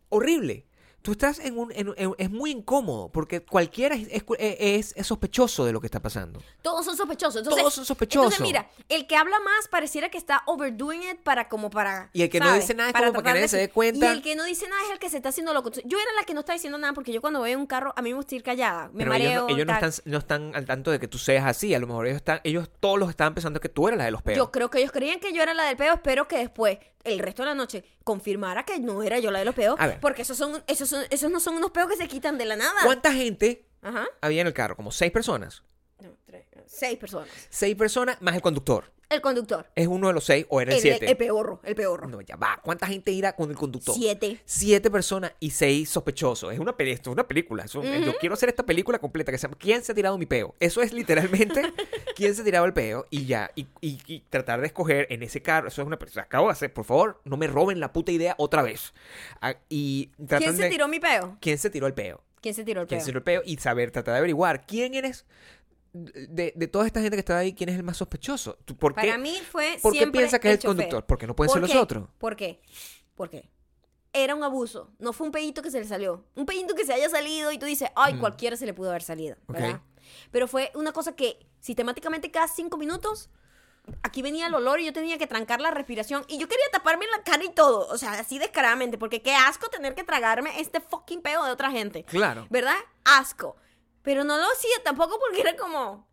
[0.10, 0.66] horrible.
[1.08, 1.72] Tú estás en un...
[1.72, 5.88] en- en- es muy incómodo porque cualquiera es, es- es- es sospechoso de lo que
[5.88, 6.41] está pasando.
[6.62, 7.38] Todos son sospechosos.
[7.38, 8.34] Entonces, Todos son sospechosos.
[8.34, 12.10] Entonces, mira, el que habla más pareciera que está overdoing it para como para.
[12.12, 13.70] Y el que no dice nada es como para que tratar nadie de- se dé
[13.70, 14.05] cuenta.
[14.05, 15.72] Y el que no dice nada es el que se está haciendo loco.
[15.86, 17.93] Yo era la que no estaba diciendo nada porque yo cuando voy en un carro,
[17.95, 18.89] a mí me gusta ir callada.
[18.89, 19.30] Me Pero mareo.
[19.32, 19.89] ellos, no, ellos no tal.
[19.89, 21.74] están, no están al tanto de que tú seas así.
[21.74, 24.12] A lo mejor ellos están, ellos todos los estaban pensando que tú eras la de
[24.12, 24.36] los peos.
[24.38, 25.93] Yo creo que ellos creían que yo era la del peo.
[25.93, 29.45] Espero que después, el resto de la noche, confirmara que no era yo la de
[29.45, 29.76] los peos.
[29.80, 29.99] A ver.
[29.99, 32.55] Porque esos, son, esos, son, esos no son unos peos que se quitan de la
[32.55, 32.82] nada.
[32.84, 34.05] ¿Cuánta gente Ajá.
[34.22, 34.76] había en el carro?
[34.76, 35.64] Como seis personas.
[35.99, 37.30] No, tres, seis personas.
[37.49, 38.91] Seis personas más el conductor.
[39.10, 39.66] El conductor.
[39.74, 41.10] Es uno de los seis o era el El, siete.
[41.10, 42.08] el peorro, el peorro.
[42.10, 42.60] No, ya va.
[42.62, 43.95] ¿Cuánta gente irá con el conductor?
[43.95, 44.41] Siete.
[44.43, 46.51] Siete personas y seis sospechosos.
[46.53, 47.64] Es una, esto es una película.
[47.64, 50.26] Eso- Yo quiero hacer esta película completa que se llama ¿Quién se ha tirado mi
[50.26, 50.55] peo?
[50.60, 51.62] Eso es literalmente
[52.18, 53.49] quién se ha tirado el peo y ya.
[53.55, 55.70] Y, y- y tratar de escoger en ese carro.
[55.70, 56.24] Eso es una persona.
[56.24, 56.74] Acabo de hacer.
[56.74, 58.93] Por favor, no me roben la puta idea otra vez.
[59.41, 61.38] Ah, y ¿Quién se de- tiró mi peo?
[61.39, 62.22] ¿Quién se tiró el peo?
[62.41, 63.05] ¿Quién se tiró el ¿Quién peo?
[63.05, 63.41] se tiró el peo?
[63.45, 65.26] Y saber, tratar de averiguar quién eres.
[66.06, 68.58] De, de toda esta gente que está ahí, ¿quién es el más sospechoso?
[68.66, 69.02] ¿Tú- ¿Por qué?
[69.08, 70.76] Para mí fue ¿Por qué piensa que es el chofer.
[70.76, 71.06] conductor?
[71.06, 71.78] Porque no pueden ser ¿Por los qué?
[71.78, 72.10] otros.
[72.18, 72.62] ¿Por qué?
[73.16, 73.50] ¿Por qué?
[74.14, 74.91] Era un abuso.
[75.00, 76.24] No fue un pedito que se le salió.
[76.36, 79.04] Un pedito que se haya salido y tú dices, ay, cualquiera se le pudo haber
[79.04, 79.36] salido.
[79.48, 79.82] ¿verdad?
[80.32, 83.30] Pero fue una cosa que sistemáticamente cada cinco minutos
[84.04, 87.06] aquí venía el olor y yo tenía que trancar la respiración y yo quería taparme
[87.08, 87.88] la cara y todo.
[87.89, 88.98] O sea, así descaradamente.
[88.98, 92.04] Porque qué asco tener que tragarme este fucking peo de otra gente.
[92.04, 92.48] Claro.
[92.50, 92.76] ¿Verdad?
[93.06, 93.56] Asco.
[94.08, 96.08] Pero no lo hacía tampoco porque era como.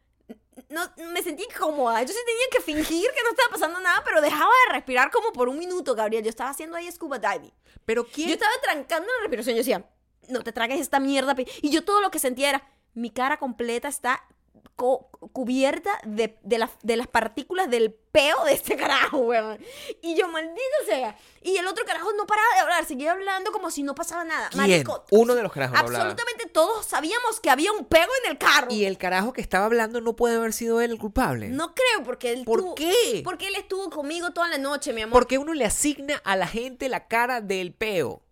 [0.68, 0.80] No,
[1.12, 2.02] me sentí incómoda.
[2.02, 5.32] Yo sí tenía que fingir que no estaba pasando nada, pero dejaba de respirar como
[5.32, 6.24] por un minuto, Gabriel.
[6.24, 7.52] Yo estaba haciendo ahí scuba diving.
[7.84, 8.30] Pero ¿quién?
[8.30, 9.54] Yo estaba trancando la respiración.
[9.54, 9.88] Yo decía,
[10.28, 11.36] no te tragues esta mierda.
[11.36, 11.46] pe-".
[11.62, 14.24] Y yo todo lo que sentía era, mi cara completa está
[14.76, 19.58] co- cubierta de, de, las- de las partículas del peo de este carajo, weón.
[20.02, 21.16] Y yo, maldito sea.
[21.42, 24.48] Y el otro carajo no paraba de hablar, seguía hablando como si no pasaba nada.
[24.50, 24.62] ¿Quién?
[24.62, 25.86] Marico, Uno de los carajos no.
[25.86, 28.68] Absolutamente todos sabíamos que había un pego en el carro.
[28.70, 31.48] Y el carajo que estaba hablando no puede haber sido él el culpable.
[31.48, 33.20] No creo, porque él ¿Por tuvo- qué?
[33.24, 35.12] Porque él estuvo conmigo toda la noche, mi amor.
[35.12, 38.22] Porque uno le asigna a la gente la cara del peo.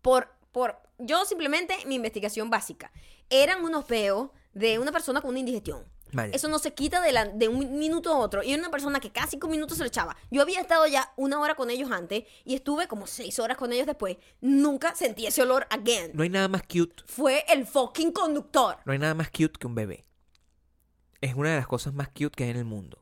[0.00, 2.90] por, por, yo simplemente, mi investigación básica,
[3.30, 5.84] eran unos peos de una persona con una indigestión.
[6.12, 6.34] Vaya.
[6.34, 8.42] Eso no se quita de, la- de un minuto a otro.
[8.42, 10.16] Y era una persona que cada cinco minutos se lo echaba.
[10.30, 13.72] Yo había estado ya una hora con ellos antes y estuve como seis horas con
[13.72, 14.16] ellos después.
[14.40, 16.10] Nunca sentí ese olor again.
[16.14, 17.02] No hay nada más cute.
[17.06, 18.76] Fue el fucking conductor.
[18.84, 20.04] No hay nada más cute que un bebé.
[21.20, 23.01] Es una de las cosas más cute que hay en el mundo.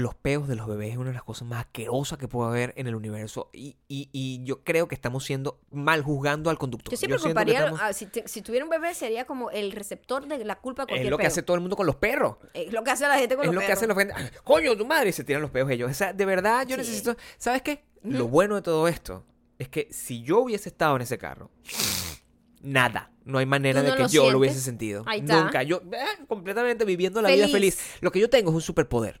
[0.00, 2.72] Los peos de los bebés es una de las cosas más asquerosas que puede haber
[2.76, 3.50] en el universo.
[3.52, 6.92] Y, y- y yo creo que estamos siendo mal juzgando al conductor.
[6.92, 10.44] Yo siempre estamos- ah, si, te- si tuviera un bebé, sería como el receptor de
[10.44, 12.36] la culpa de Es lo que hace todo el mundo con los perros.
[12.54, 13.78] Es lo que hace la gente con es los lo que perros.
[13.78, 14.38] hacen los gente.
[14.44, 15.90] Coño, tu madre, y se tiran los peos ellos.
[15.90, 16.82] O sea, de verdad, yo Sí.
[16.82, 17.16] necesito.
[17.36, 17.84] ¿Sabes qué?
[18.04, 19.24] Lo bueno de todo esto
[19.58, 21.50] es que si yo hubiese estado en ese carro,
[22.62, 23.10] nada.
[23.24, 24.32] No hay manera de que yo sientes.
[24.32, 25.02] lo hubiese sentido.
[25.06, 25.42] Ahí está.
[25.44, 25.62] Nunca.
[25.62, 27.78] Yo, eh, completamente viviendo la vida feliz.
[28.00, 29.20] Lo que yo tengo es un superpoder.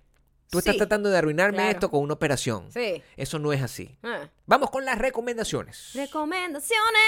[0.50, 1.70] Tú estás Sí, tratando de arruinarme claro.
[1.70, 2.72] esto con una operación.
[2.72, 3.02] Sí.
[3.16, 3.96] Eso no es así.
[4.02, 4.28] Ah.
[4.46, 5.90] Vamos con las recomendaciones.
[5.94, 7.02] Recomendaciones.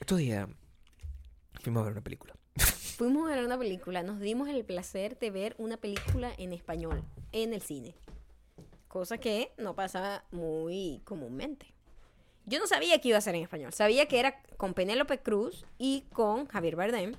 [0.00, 0.48] Estos días
[1.62, 2.34] fuimos a ver una película.
[2.96, 7.02] Fuimos a ver una película, nos dimos el placer de ver una película en español
[7.32, 7.94] en el cine.
[8.88, 11.72] Cosa que no pasa muy comúnmente.
[12.50, 13.72] Yo no sabía que iba a ser en español.
[13.72, 17.14] Sabía que era con Penélope Cruz y con Javier Bardem.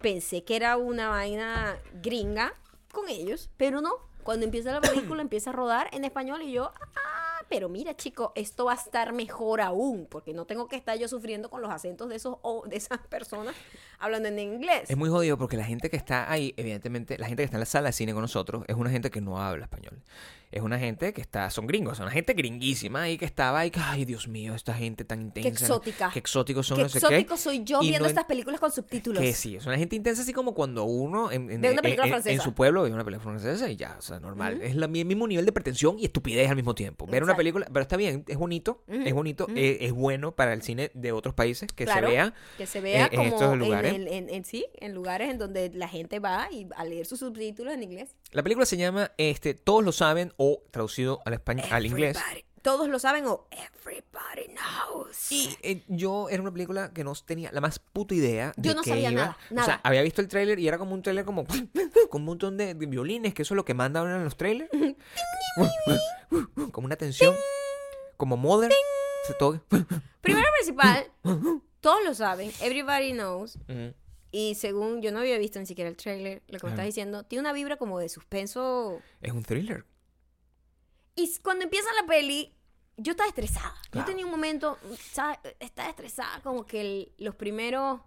[0.00, 2.54] Pensé que era una vaina gringa
[2.90, 3.92] con ellos, pero no.
[4.22, 8.32] Cuando empieza la película empieza a rodar en español y yo, ah, pero mira chico,
[8.34, 11.70] esto va a estar mejor aún, porque no tengo que estar yo sufriendo con los
[11.70, 13.54] acentos de esos o de esas personas
[13.98, 14.88] hablando en inglés.
[14.88, 17.60] Es muy jodido porque la gente que está ahí, evidentemente, la gente que está en
[17.60, 20.02] la sala de cine con nosotros, es una gente que no habla español.
[20.54, 23.72] Es una gente que está, son gringos, son una gente gringuísima ahí que estaba ahí,
[23.72, 25.50] que, ay Dios mío, esta gente tan intensa.
[25.50, 26.10] Qué exótica.
[26.12, 27.40] Qué exóticos son, Qué no sé exótico qué.
[27.40, 29.20] soy yo Y viendo no estas películas con subtítulos.
[29.20, 32.08] Que sí, es una gente intensa así como cuando uno en, una película en- en
[32.22, 32.42] francesa.
[32.44, 34.62] su pueblo ve una película francesa y ya, o sea, normal.
[34.62, 37.06] Es la, el mismo nivel de pretensión y estupidez al mismo tiempo.
[37.06, 40.62] Ver una película, pero está bien, es bonito, es bonito, eh, es bueno para el
[40.62, 42.34] cine de otros países que Claro, se vea.
[42.58, 43.92] que se vea en- como estos lugares.
[43.92, 47.82] en- sí, en lugares en donde la gente va y a leer sus subtítulos en
[47.82, 48.14] inglés.
[48.30, 52.18] La película se llama este, Todos lo saben o traducido al, español, al inglés.
[52.62, 55.30] Todos lo saben o everybody knows.
[55.30, 58.74] Y eh, yo era una película que no tenía la más puta idea de Yo
[58.74, 59.20] no qué sabía iba.
[59.22, 59.80] nada, O sea, nada.
[59.84, 61.44] había visto el tráiler y era como un tráiler como
[62.10, 64.36] con un montón de, de violines, que eso es lo que manda ahora en los
[64.36, 64.70] trailers.
[66.72, 67.34] como una tensión,
[68.16, 68.72] como Mother.
[69.38, 69.60] todo-
[70.20, 71.06] Primero principal,
[71.80, 73.56] todos lo saben, everybody knows.
[73.68, 73.94] Ujú.
[74.32, 77.22] Y según yo no había visto ni siquiera el trailer, lo que me estás diciendo,
[77.24, 79.00] tiene una vibra como de suspenso.
[79.20, 79.84] es un thriller.
[81.16, 82.52] Y cuando empieza la peli,
[82.96, 83.74] yo estaba estresada.
[83.90, 84.06] Claro.
[84.06, 84.78] Yo tenía un momento,
[85.12, 85.38] ¿sabes?
[85.60, 88.00] Estaba estresada, como que el- los primeros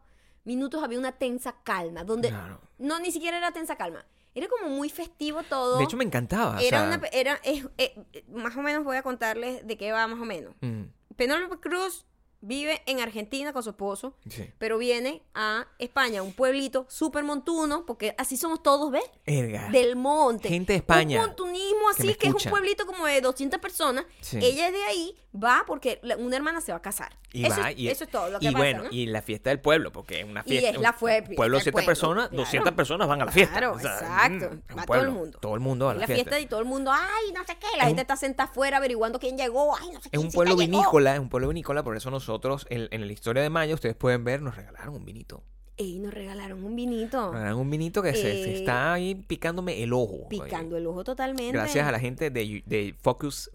[0.43, 2.61] minutos había una tensa calma, donde Claro.
[2.77, 4.05] no ni siquiera era tensa calma.
[4.33, 5.77] Era como muy festivo todo.
[5.79, 6.57] De hecho, me encantaba.
[6.57, 9.91] o era sea, una, era, es- eh, más o menos voy a contarles de qué
[9.91, 10.53] va más o menos.
[10.61, 10.83] mm,
[11.15, 12.05] Penélope Cruz
[12.41, 14.49] vive en Argentina con su esposo, Sí.
[14.57, 19.03] pero viene a España, un pueblito súper montuno, porque así somos todos, ¿ves?
[19.25, 19.69] Erga.
[19.69, 20.47] Del monte.
[20.49, 24.05] Gente de España Un montunismo así, que, es un pueblito como de 200 personas.
[24.21, 24.37] Sí.
[24.41, 27.17] Ella es de ahí, va porque la- una hermana se va a casar.
[27.33, 28.89] Y eso, va, es, y, eso es todo lo que y pasa, bueno, ¿no?
[28.91, 30.69] y la fiesta del pueblo, porque es una Y fiesta.
[30.69, 32.75] es la fue- un pueblo de fiesta 100 del personas, pueblo, 200 claro.
[32.75, 33.57] personas van a la fiesta.
[33.57, 34.49] Claro, O sea, exacto.
[34.73, 35.39] mm, Va todo el mundo.
[35.39, 36.39] Todo el mundo va a Es la, la fiesta.
[36.39, 37.67] y todo el mundo, ay, no sé qué.
[37.75, 39.75] La Es gente un- está sentada afuera averiguando quién llegó.
[39.75, 40.71] Ay, no sé Es quién un pueblo llegó.
[40.71, 43.95] vinícola, es un pueblo vinícola, por eso nosotros en, en la historia de Maya, ustedes
[43.95, 45.43] pueden ver, nos regalaron un vinito.
[45.77, 47.17] Ey, nos regalaron un vinito.
[47.21, 50.27] Nos regalaron un vinito que se, se Eh, está ahí picándome el ojo.
[50.27, 51.51] Picando el ojo totalmente.
[51.53, 53.51] Gracias a la gente de, de Focus.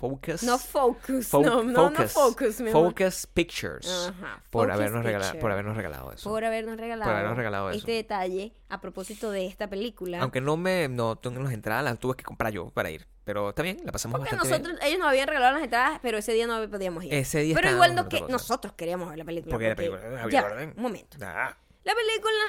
[0.00, 0.42] Focus.
[0.44, 1.30] No focus.
[1.30, 2.94] Fo- no, no, no focus, mi amor.
[2.94, 3.86] Focus Pictures.
[4.08, 6.30] Ajá, por, Focus habernos regalado, por habernos regalado eso.
[6.30, 7.78] Por habernos regalado, Por habernos regalado eso.
[7.80, 10.20] este detalle a propósito de esta película.
[10.22, 13.06] Aunque no me no tengo las entradas, las tuve que comprar yo para ir.
[13.24, 14.62] Pero está bien, la pasamos porque bastante bien.
[14.62, 17.12] nosotros, ellos nos habían regalado las entradas, pero ese día no podíamos ir.
[17.12, 19.52] Ese día pero igual no que nosotros queríamos ver la película.
[19.52, 20.44] Porque la película Ya,
[20.76, 21.18] un momento.
[21.20, 22.40] Ah, La película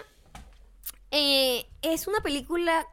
[1.12, 2.88] eh, es una película.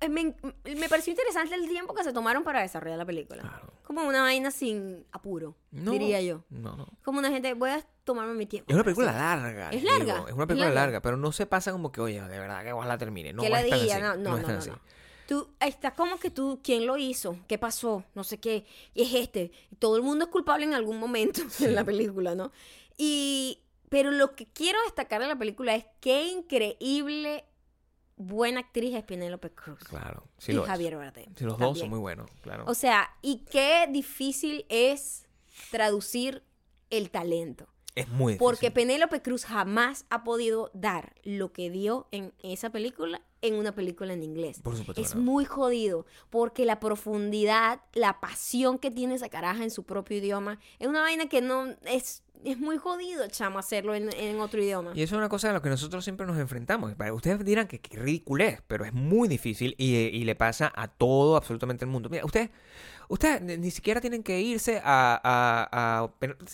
[0.00, 0.34] Eh, Me,
[0.76, 3.42] me pareció interesante el tiempo que se tomaron para desarrollar la película.
[3.42, 3.72] Claro.
[3.82, 6.44] Como una vaina sin apuro, no, diría yo.
[6.50, 6.88] No, no.
[7.04, 8.70] Como una gente, voy a tomarme mi tiempo.
[8.70, 9.70] Es una película larga.
[9.70, 10.80] Es larga, digo, Es una es película larga.
[10.80, 13.32] larga, pero no se pasa como que, oye, de verdad que ojalá termine.
[13.32, 14.80] No que es la diga, no, no, es no, no.
[15.26, 17.36] Tú, está como que tú, ¿quién lo hizo?
[17.48, 18.04] ¿Qué pasó?
[18.14, 18.64] No sé qué.
[18.94, 19.50] Y es este.
[19.78, 22.52] Todo el mundo es culpable en algún momento en la película, ¿no?
[22.96, 27.44] Y, pero lo que quiero destacar de la película es qué increíble
[28.16, 29.80] buena actriz es Penélope Cruz.
[29.80, 30.24] Claro.
[30.38, 30.66] Sí y.
[30.66, 31.34] Javier Bardem.
[31.36, 32.64] Sí, los dos son muy buenos, claro.
[32.66, 35.26] O sea, y qué difícil es
[35.70, 36.42] traducir
[36.90, 37.68] el talento.
[37.96, 38.38] Es muy difícil.
[38.46, 43.72] Porque Penélope Cruz jamás ha podido dar lo que dio en esa película en una
[43.74, 44.60] película en inglés.
[44.62, 45.22] Por supuesto Es no.
[45.22, 50.58] muy jodido porque la profundidad, la pasión que tiene esa caraja en su propio idioma
[50.78, 54.92] es una vaina que no es es muy jodido, chamo, hacerlo en, en otro idioma.
[54.94, 56.94] Y eso es una cosa a lo que nosotros siempre nos enfrentamos.
[57.12, 61.36] Ustedes dirán que, que ridiculez, pero es muy difícil y, y le pasa a todo,
[61.36, 62.08] absolutamente el mundo.
[62.08, 62.50] Mira, ustedes
[63.08, 65.20] ustedes ni siquiera tienen que irse a...
[65.22, 66.08] a-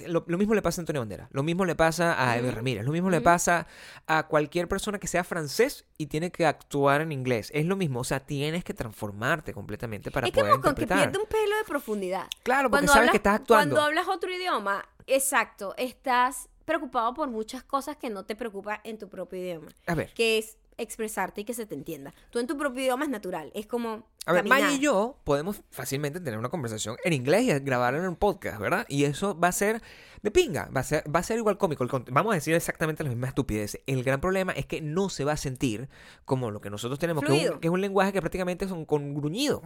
[0.07, 2.51] lo, lo mismo le pasa a Antonio Bandera, lo mismo le pasa a Ujú.
[2.51, 3.67] Ramírez, lo mismo le pasa
[4.07, 7.51] a cualquier persona que sea francés y tiene que actuar en inglés.
[7.55, 10.99] Es lo mismo, o sea, tienes que transformarte completamente para es poder como que interpretar.
[11.11, 12.27] pierde un pelo de profundidad.
[12.43, 13.75] Claro, porque Cuando sabes hablas- que estás actuando.
[13.77, 18.99] Cuando hablas otro idioma, exacto, estás preocupado por muchas cosas que no te preocupan en
[18.99, 19.69] tu propio idioma.
[19.87, 22.15] A ver, que es expresarte y que se te entienda.
[22.31, 24.45] Tú en tu propio idioma es natural, es como A ver.
[24.45, 28.61] Maya y yo podemos fácilmente tener una conversación en inglés y grabarla en un podcast,
[28.61, 28.87] ¿verdad?
[28.89, 29.83] Y eso va a ser
[30.23, 31.83] de pinga, va a ser, va a ser igual cómico.
[31.85, 33.83] El Vamos a decir exactamente las mismas estupideces.
[33.87, 35.89] El gran problema es que no se va a sentir
[36.25, 38.85] como lo que nosotros tenemos, que es, un, que es un lenguaje que prácticamente son
[38.85, 39.63] con gruñido.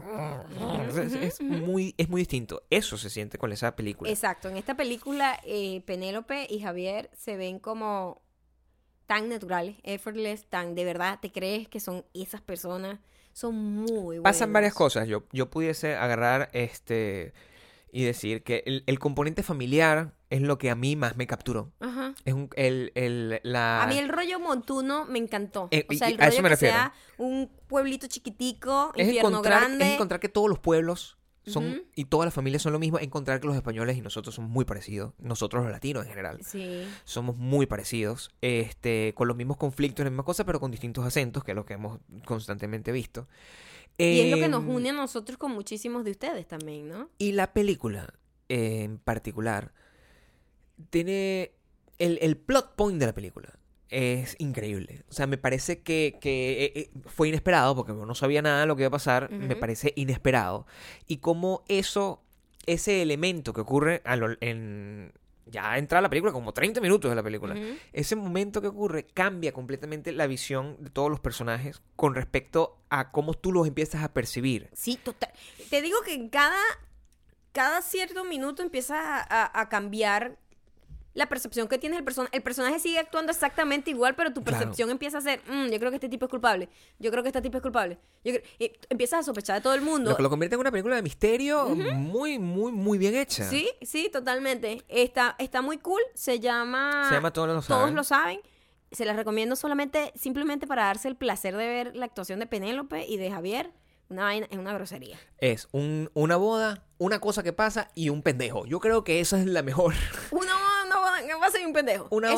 [1.20, 2.62] Es muy, es muy distinto.
[2.70, 4.11] Eso se siente con esa película.
[4.11, 8.22] Exacto, en esta película eh, Penélope y Javier se ven como
[9.07, 12.98] tan naturales, effortless, tan de verdad te crees que son esas personas,
[13.32, 14.22] son muy buenas.
[14.22, 15.07] Pasan varias cosas.
[15.09, 17.32] Yo, yo pudiese agarrar este
[17.92, 21.72] y decir que el, el componente familiar es lo que a mí más me capturó.
[21.80, 22.14] Ajá.
[22.24, 23.82] Es un, el, el, la...
[23.82, 25.68] A mí el rollo montuno me encantó.
[25.70, 26.74] Eh, o sea, el a eso rollo me que refiero.
[26.74, 29.86] sea un pueblito chiquitico, es infierno grande.
[29.86, 31.16] es encontrar que todos los pueblos
[31.47, 34.51] son y todas las familias son lo mismo, encontrar que los españoles y nosotros somos
[34.51, 36.40] muy parecidos, nosotros los latinos en general.
[36.44, 36.84] Sí.
[37.05, 41.44] Somos muy parecidos, este, con los mismos conflictos, las mismas cosas, pero con distintos acentos,
[41.44, 43.28] que es lo que hemos constantemente visto.
[43.99, 47.09] Y es lo que nos Em, une a nosotros con muchísimos de ustedes también, ¿no?
[47.18, 48.12] Y la película,
[48.49, 49.72] eh, en particular,
[50.90, 51.53] tiene.
[51.99, 53.59] El, el plot point de la película
[53.91, 55.05] es increíble.
[55.09, 58.66] O sea, me parece que, que, eh, eh, fue inesperado, porque no sabía nada de
[58.66, 59.30] lo que iba a pasar.
[59.30, 60.66] Me parece inesperado.
[61.07, 62.22] Y como eso,
[62.66, 65.12] ese elemento que ocurre a lo- en.
[65.49, 67.55] Ya entra la película, como 30 minutos de la película.
[67.93, 73.12] Ese momento que ocurre cambia completamente la visión de todos los personajes con respecto a
[73.12, 74.68] cómo tú los empiezas a percibir.
[74.72, 75.30] Sí, total.
[75.70, 76.59] Te digo que en cada,
[77.53, 80.37] cada cierto minuto empieza a, a- a cambiar
[81.16, 82.36] la percepción que tienes del personaje.
[82.36, 84.58] El personaje sigue actuando exactamente igual, pero tu Claro.
[84.58, 86.68] percepción empieza a ser, "Mm, yo creo que este tipo es culpable,
[87.00, 87.98] yo creo que este tipo es culpable.
[88.22, 90.14] Yo creo- y empiezas a sospechar de todo el mundo.
[90.18, 93.48] Lo convierte en una película de misterio muy, muy, muy bien hecha.
[93.50, 94.84] Sí, sí, totalmente.
[94.88, 96.02] Está, está muy cool.
[96.14, 97.06] Se llama...
[97.08, 97.94] Se llama Todos lo Todos saben.
[97.96, 98.40] lo saben.
[98.92, 103.04] Se las recomiendo solamente, simplemente para darse el placer de ver la actuación de Penélope
[103.06, 103.72] y de Javier.
[104.08, 105.18] Una vaina, es una grosería.
[105.38, 108.64] Es un, una boda, una cosa que pasa y un pendejo.
[108.64, 109.94] Yo creo que esa es la mejor.
[110.30, 110.52] Una,
[111.27, 112.07] una boda, no va a ser un pendejo.
[112.11, 112.35] Una-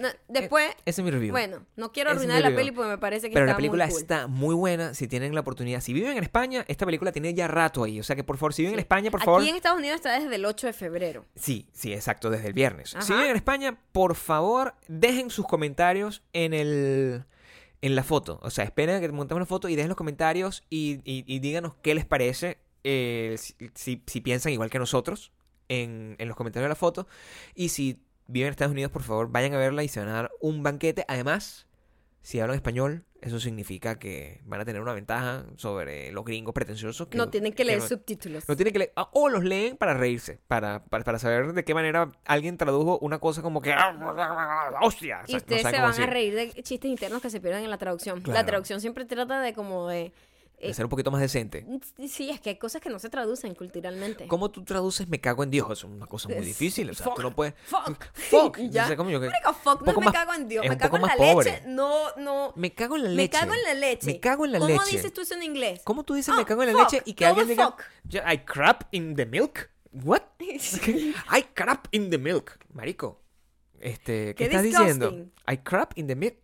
[0.00, 1.30] no, después, Ese es mi review.
[1.32, 2.58] bueno, no quiero Ese es arruinar la review.
[2.60, 4.02] peli porque me parece que Pero la película muy cool.
[4.02, 5.80] está muy buena si tienen la oportunidad.
[5.80, 7.98] Si viven en España, esta película tiene ya rato ahí.
[8.00, 9.40] O sea que por favor, si viven en España, por favor.
[9.40, 11.24] Aquí en Estados Unidos está desde el 8 de febrero.
[11.34, 12.94] Sí, sí, exacto, desde el viernes.
[13.00, 17.24] Si viven en España, por favor, dejen sus comentarios en el
[17.82, 18.40] en la foto.
[18.42, 21.38] O sea, esperen a que montemos la foto y dejen los comentarios y, y- y
[21.40, 25.30] díganos qué les parece, eh, si, si- si piensan igual que nosotros
[25.68, 27.06] en, en los comentarios de la foto.
[27.54, 30.12] Y si viven en Estados Unidos, por favor, vayan a verla y se van a
[30.12, 31.04] dar un banquete.
[31.08, 31.66] Además,
[32.22, 37.08] si hablan español, eso significa que van a tener una ventaja sobre los gringos pretenciosos.
[37.08, 38.48] Que no tienen que leer no- subtítulos.
[38.48, 38.92] no tienen que leer.
[38.96, 40.38] ah, O los leen para reírse.
[40.46, 43.74] Para, para, para saber de qué manera alguien tradujo una cosa como que.
[44.80, 45.20] ¡Hostia!
[45.20, 47.70] O Y sea, ustedes se van a reír de chistes internos que se pierden en
[47.70, 48.20] la traducción.
[48.20, 48.38] Claro.
[48.40, 50.12] La traducción siempre trata de como de...
[50.60, 51.66] De eh, ser un poquito más decente.
[52.08, 54.26] sí, es que hay cosas que no se traducen culturalmente.
[54.26, 55.70] ¿Cómo tú traduces me cago en Dios?
[55.70, 56.88] Es una cosa muy difícil.
[56.90, 57.54] O sea, fuck, tú no puedes.
[57.66, 58.04] Fuck.
[58.14, 58.58] Fuck.
[58.70, 58.88] Ya.
[58.88, 59.28] Sé cómo yo que-
[59.62, 60.64] fuck, no me más- cago en Dios.
[60.64, 61.50] es Me cago en la pobre.
[61.50, 61.62] leche.
[61.66, 62.52] No, no.
[62.56, 63.38] Me cago en la Me leche.
[63.38, 64.06] cago en la leche.
[64.06, 64.96] Me cago en la ¿Cómo leche.
[64.96, 65.80] dices tú eso en inglés?
[65.84, 67.66] ¿Cómo tú dices Ah, me cago en la leche y que alguien diga.
[67.66, 67.82] fuck.
[68.08, 69.68] "Yeah, I crap in the milk?
[69.92, 70.22] ¿What?
[70.40, 72.58] I crap in the milk.
[72.72, 73.20] Marico.
[73.80, 75.26] Este, ¿qué, Qué estás diciendo?
[75.50, 76.36] I crap in the milk.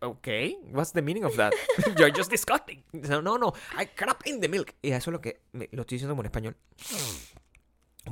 [0.00, 0.28] Ok,
[0.72, 1.52] what's the meaning of that?
[1.96, 2.82] You're just disgusting.
[2.92, 3.52] No, no, no.
[3.80, 4.74] I crap in the milk.
[4.82, 6.56] Y eso es lo que me- lo estoy diciendo como en español.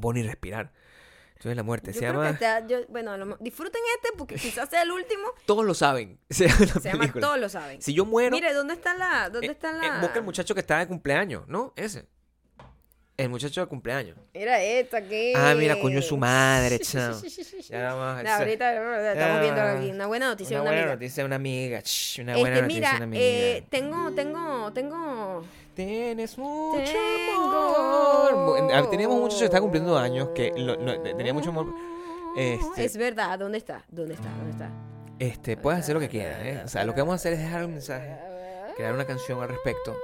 [0.01, 0.73] Puedo ni respirar.
[1.35, 1.93] Estoy en la muerte.
[1.93, 2.37] Yo Se llama.
[2.39, 5.23] te- yo- bueno, lo disfruten este porque quizás sea el último.
[5.47, 6.21] Todos lo saben.
[6.31, 7.21] Se llama Se.
[7.21, 7.81] Todos lo saben.
[7.83, 8.37] Si yo muero.
[8.37, 9.31] Mire, ¿dónde está la...?
[9.31, 10.01] ¿Dónde eh, está eh, la...?
[10.01, 11.73] busca el muchacho que está de cumpleaños, ¿no?
[11.77, 12.07] Ese.
[13.23, 14.17] El muchacho de cumpleaños.
[14.33, 15.33] Mira esta que...
[15.37, 17.21] Ah, mira, coño, su madre, chao.
[17.69, 20.95] Ya vamos, No, ahorita estamos viendo aquí una buena noticia Una una buena amiga.
[20.97, 21.81] noticia de una amiga.
[21.85, 23.23] shh, una buena Este, noticia mira, una amiga.
[23.25, 25.45] eh, tengo, tengo, tengo...
[25.75, 28.91] Tienes mucho Tengo- amor.
[28.91, 31.67] Teníamos un muchacho que está cumpliendo años, que lo- no, tenía mucho amor.
[32.37, 33.85] Este, Es verdad, ¿dónde está?
[33.91, 34.29] ¿Dónde está?
[34.31, 34.71] ¿Dónde está?
[35.19, 36.63] este, puedes hacer lo que quieras, ¿eh?
[36.65, 38.17] O sea, lo que vamos a hacer es dejar un mensaje,
[38.77, 39.95] crear una canción al respecto.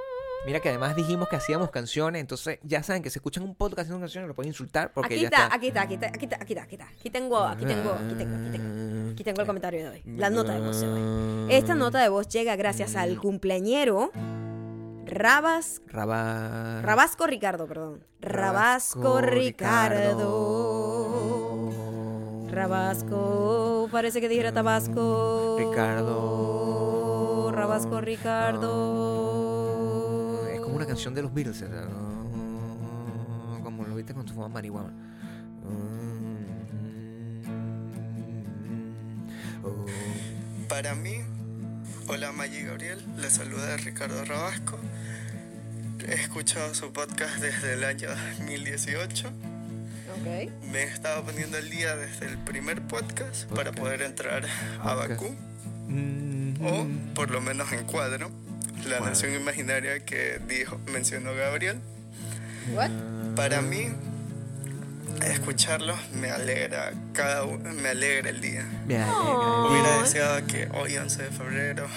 [0.47, 3.81] Mira que además dijimos que hacíamos canciones, entonces ya saben que si escuchan un podcast
[3.81, 5.55] haciendo canciones lo pueden insultar porque Aquí ya está, está.
[5.55, 6.87] aquí está, aquí está, aquí está, aquí está, aquí está.
[6.87, 9.11] Aquí tengo, aquí tengo, aquí tengo, aquí tengo.
[9.11, 10.01] Aquí tengo el comentario de hoy.
[10.05, 11.53] La nota de voz de hoy.
[11.53, 14.13] Esta nota de voz llega gracias al cumpleañero
[15.05, 16.81] Rabas, Raba...
[16.81, 18.05] Rabasco Ricardo, perdón.
[18.21, 20.23] Rabasco Ricardo.
[22.49, 25.57] Rabasco, parece que dijera Tabasco.
[25.59, 27.51] Ricardo.
[27.51, 29.46] Rabasco Ricardo.
[30.77, 31.63] Una canción de los Beatles.
[33.63, 34.93] Como lo viste con tu fama marihuana.
[40.69, 41.15] Para mí,
[42.07, 44.77] hola Maggie Gabriel, le saluda Ricardo Rabasco.
[46.07, 49.27] He escuchado su podcast desde el año 2018.
[49.27, 50.51] Ok.
[50.71, 54.45] Me he estado poniendo al día desde el primer podcast para poder entrar
[54.83, 54.93] a.
[54.93, 55.35] Bakú,
[55.89, 56.61] Mm.
[56.65, 58.29] o por lo menos en cuadro,
[58.85, 61.79] la nación imaginaria que dijo, mencionó Gabriel.
[62.73, 62.89] What?
[63.35, 63.87] Para mí,
[65.25, 68.65] escucharlos me alegra cada uno, me alegra el día.
[68.85, 71.87] Me alegra Hubiera deseado que hoy 11 de febrero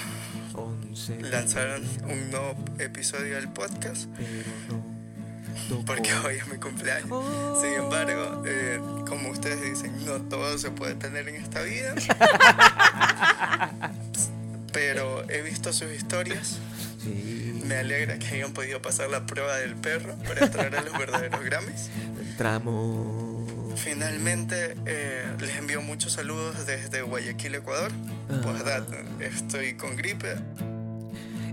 [0.54, 4.28] 11, lanzaron un nuevo episodio del podcast pero
[4.68, 5.84] no tocó.
[5.86, 7.24] porque hoy es mi cumpleaños.
[7.60, 11.94] Sin embargo, eh, como ustedes dicen, no todo se puede tener en esta vida.
[14.72, 16.58] Pero he visto sus historias.
[17.02, 20.96] Sí, Me alegra que hayan podido pasar la prueba del perro para entrar a los
[20.98, 21.88] verdaderos Grammys.
[22.30, 23.78] entramos.
[23.80, 27.90] Finalmente, eh, les envío muchos saludos desde Guayaquil, Ecuador.
[28.42, 30.36] Postdata, estoy con gripe.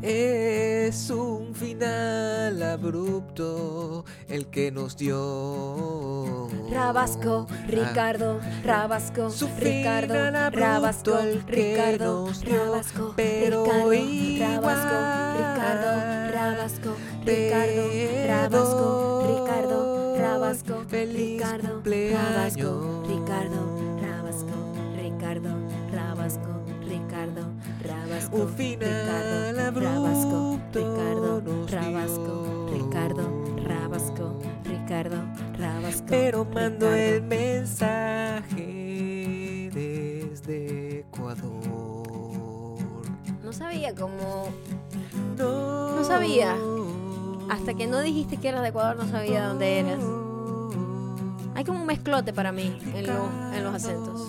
[0.02, 6.48] Es un final abrupto el que nos dio.
[6.70, 10.14] Rabasco, Ricardo, Rabasco, Su Ricardo,
[10.52, 11.18] Rabasco,
[11.48, 14.96] Ricardo, Rabasco, pero Ricardo, igual, Rabasco,
[15.38, 15.92] Ricardo,
[16.32, 16.96] Rabasco,
[17.26, 17.84] Ricardo,
[18.28, 22.22] Rabasco, Ricardo, Rabasco, Feliz Ricardo, cumpleaños.
[22.36, 23.62] Rabasco, Ricardo,
[24.02, 24.56] Rabasco,
[24.96, 25.50] Ricardo,
[25.92, 26.54] Rabasco,
[26.88, 27.57] Ricardo,
[27.88, 32.68] Rabasco, Un final Ricardo, Rabasco, abrupto Ricardo, Rabasco.
[32.74, 33.24] Ricardo,
[33.64, 35.18] Rabasco, Ricardo,
[35.58, 36.06] Rabasco.
[36.08, 36.96] Pero mando Ricardo.
[36.96, 37.22] el
[38.58, 42.78] mensaje desde Ecuador.
[43.44, 44.50] No sabía cómo.
[45.38, 46.56] No, No sabía.
[47.50, 50.00] Hasta que no dijiste que eras de Ecuador, no sabía dónde eras.
[51.56, 54.22] Hay como un mezclote para mí en, lo- en los acentos.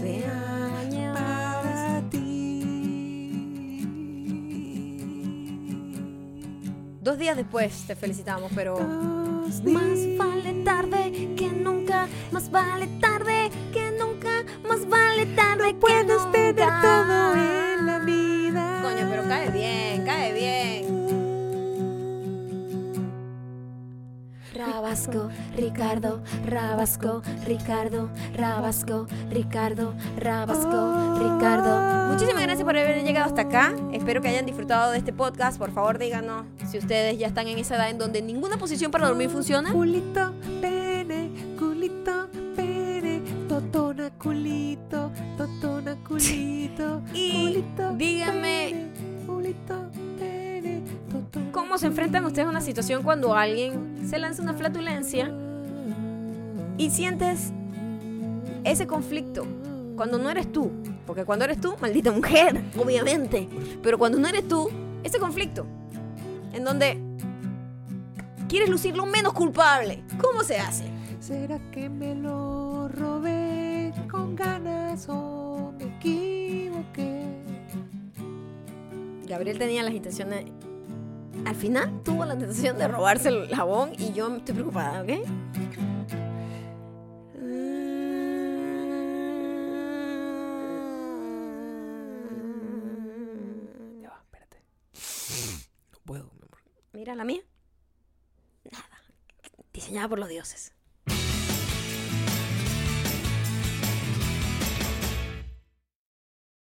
[0.00, 2.60] Cumpleaños para ti.
[7.00, 8.78] Dos días después te felicitamos, pero.
[8.78, 9.62] Más
[10.16, 10.90] vale tarde
[12.30, 16.30] más vale tarde que nunca, más vale tarde que Puedes nunca.
[16.32, 18.80] tener todo en la vida.
[18.82, 20.89] Coño, pero cae bien, cae bien.
[24.90, 32.12] Rabasco, Ricardo, Rabasco, Ricardo, Rabasco, Ricardo, Rabasco, Ricardo.
[32.12, 33.72] Muchísimas gracias por haber llegado hasta acá.
[33.92, 35.58] Espero que hayan disfrutado de este podcast.
[35.58, 39.06] Por favor, díganos si ustedes ya están en esa edad en donde ninguna posición para
[39.06, 39.70] dormir funciona.
[39.72, 47.00] Culito, pene, culito, pene, totona, culito, totona, culito.
[47.14, 48.90] Y culito, díganme- pene,
[49.24, 49.88] culito,
[50.18, 55.32] pene, totona, ¿Cómo se enfrentan ustedes a una situación cuando alguien se lanza una flatulencia
[56.76, 57.52] y sientes
[58.64, 59.46] ese conflicto?
[59.94, 60.72] Cuando no eres tú.
[61.06, 63.48] Porque cuando eres tú, maldita mujer, obviamente.
[63.80, 64.68] Pero cuando no eres tú,
[65.04, 65.64] ese conflicto.
[66.52, 67.00] En donde
[68.48, 70.02] quieres lucir lo menos culpable.
[70.20, 70.86] ¿Cómo se hace?
[71.20, 77.22] ¿Será que me lo robé con ganas o me equivoqué?
[79.28, 80.46] Gabriel tenía las intenciones.
[81.46, 85.08] Al final tuvo la tentación de robarse el jabón y yo estoy preocupada, ¿ok?
[94.00, 94.62] Ya va, espérate.
[95.92, 96.58] No puedo, mi amor.
[96.92, 97.42] Mira la mía.
[98.70, 99.02] Nada.
[99.72, 100.72] Diseñada por los dioses.